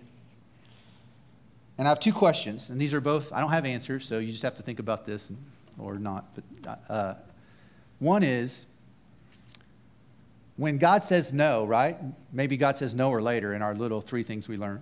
[1.77, 4.31] And I have two questions, and these are both, I don't have answers, so you
[4.31, 5.31] just have to think about this
[5.77, 6.25] or not.
[6.35, 7.13] But uh,
[7.99, 8.65] one is,
[10.59, 11.97] when God says no, right?
[12.33, 14.81] Maybe God says no or later in our little three things we learn.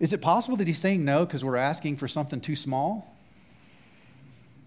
[0.00, 3.16] Is it possible that he's saying no because we're asking for something too small?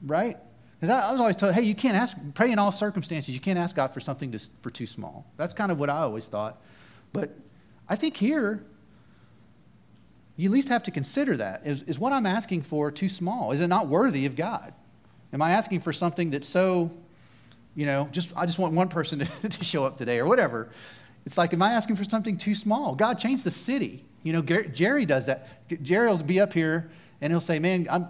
[0.04, 0.38] Right?
[0.80, 3.36] Because I, I, was always told, hey, you can't ask, pray in all circumstances.
[3.36, 5.28] You can't ask God for something to, for too small.
[5.38, 6.60] That's kind of what I always thought.
[7.14, 7.30] But
[7.88, 8.64] I think here,
[10.38, 11.68] you at least have to consider that.
[11.68, 13.52] Is, is what I'm asking for too small?
[13.52, 14.74] Is it not worthy of God?
[15.32, 16.90] Am I asking for something that's so,
[17.76, 20.70] you know, just I just want one person to, to show up today or whatever?
[21.26, 22.96] It's like, am I asking for something too small?
[22.96, 24.06] God changed the city.
[24.24, 25.68] You know, Jerry does that.
[25.84, 26.90] Jerry will be up here
[27.22, 28.08] and he'll say, man, I'm,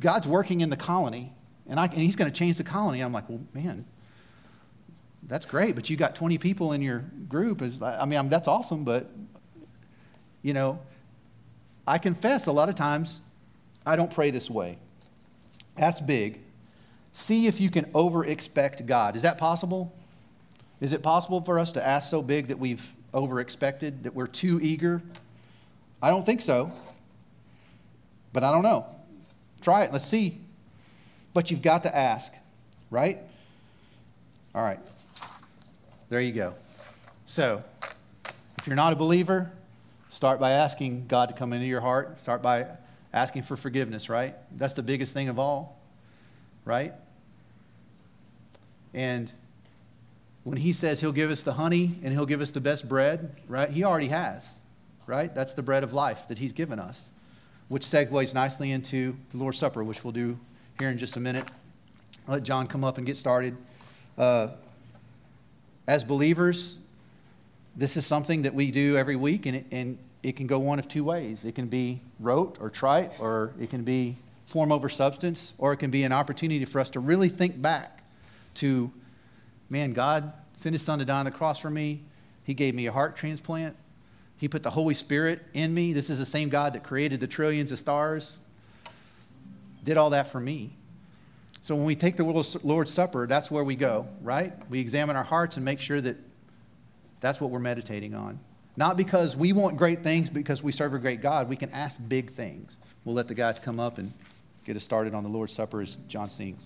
[0.00, 1.32] God's working in the colony
[1.68, 3.00] and, I, and he's going to change the colony.
[3.00, 3.84] I'm like, well, man,
[5.24, 7.60] that's great, but you got 20 people in your group.
[7.62, 9.10] Is, I mean, that's awesome, but
[10.42, 10.78] you know,
[11.86, 13.20] I confess a lot of times
[13.84, 14.78] I don't pray this way.
[15.76, 16.40] that's big.
[17.16, 19.16] See if you can over expect God.
[19.16, 19.90] Is that possible?
[20.82, 24.26] Is it possible for us to ask so big that we've over expected, that we're
[24.26, 25.00] too eager?
[26.02, 26.70] I don't think so.
[28.34, 28.84] But I don't know.
[29.62, 29.92] Try it.
[29.92, 30.40] Let's see.
[31.32, 32.32] But you've got to ask,
[32.90, 33.18] right?
[34.54, 34.80] All right.
[36.10, 36.52] There you go.
[37.24, 37.64] So,
[38.58, 39.50] if you're not a believer,
[40.16, 42.22] Start by asking God to come into your heart.
[42.22, 42.68] Start by
[43.12, 44.34] asking for forgiveness, right?
[44.56, 45.78] That's the biggest thing of all,
[46.64, 46.94] right?
[48.96, 49.30] And
[50.42, 53.36] when he says he'll give us the honey and he'll give us the best bread,
[53.46, 53.70] right?
[53.70, 54.48] He already has,
[55.06, 55.32] right?
[55.32, 57.08] That's the bread of life that he's given us,
[57.68, 60.38] which segues nicely into the Lord's Supper, which we'll do
[60.78, 61.44] here in just a minute.
[62.26, 63.56] I'll let John come up and get started.
[64.16, 64.48] Uh,
[65.86, 66.78] as believers,
[67.76, 70.78] this is something that we do every week, and, it, and it can go one
[70.78, 71.44] of two ways.
[71.44, 74.16] It can be rote or trite, or it can be
[74.46, 77.95] form over substance, or it can be an opportunity for us to really think back
[78.56, 78.92] to,
[79.70, 82.02] man, God sent his son to die on the cross for me.
[82.44, 83.76] He gave me a heart transplant.
[84.38, 85.92] He put the Holy Spirit in me.
[85.92, 88.36] This is the same God that created the trillions of stars,
[89.84, 90.76] did all that for me.
[91.62, 92.22] So when we take the
[92.62, 94.52] Lord's Supper, that's where we go, right?
[94.70, 96.16] We examine our hearts and make sure that
[97.20, 98.38] that's what we're meditating on.
[98.76, 101.48] Not because we want great things, because we serve a great God.
[101.48, 102.78] We can ask big things.
[103.04, 104.12] We'll let the guys come up and
[104.64, 106.64] get us started on the Lord's Supper as John sings.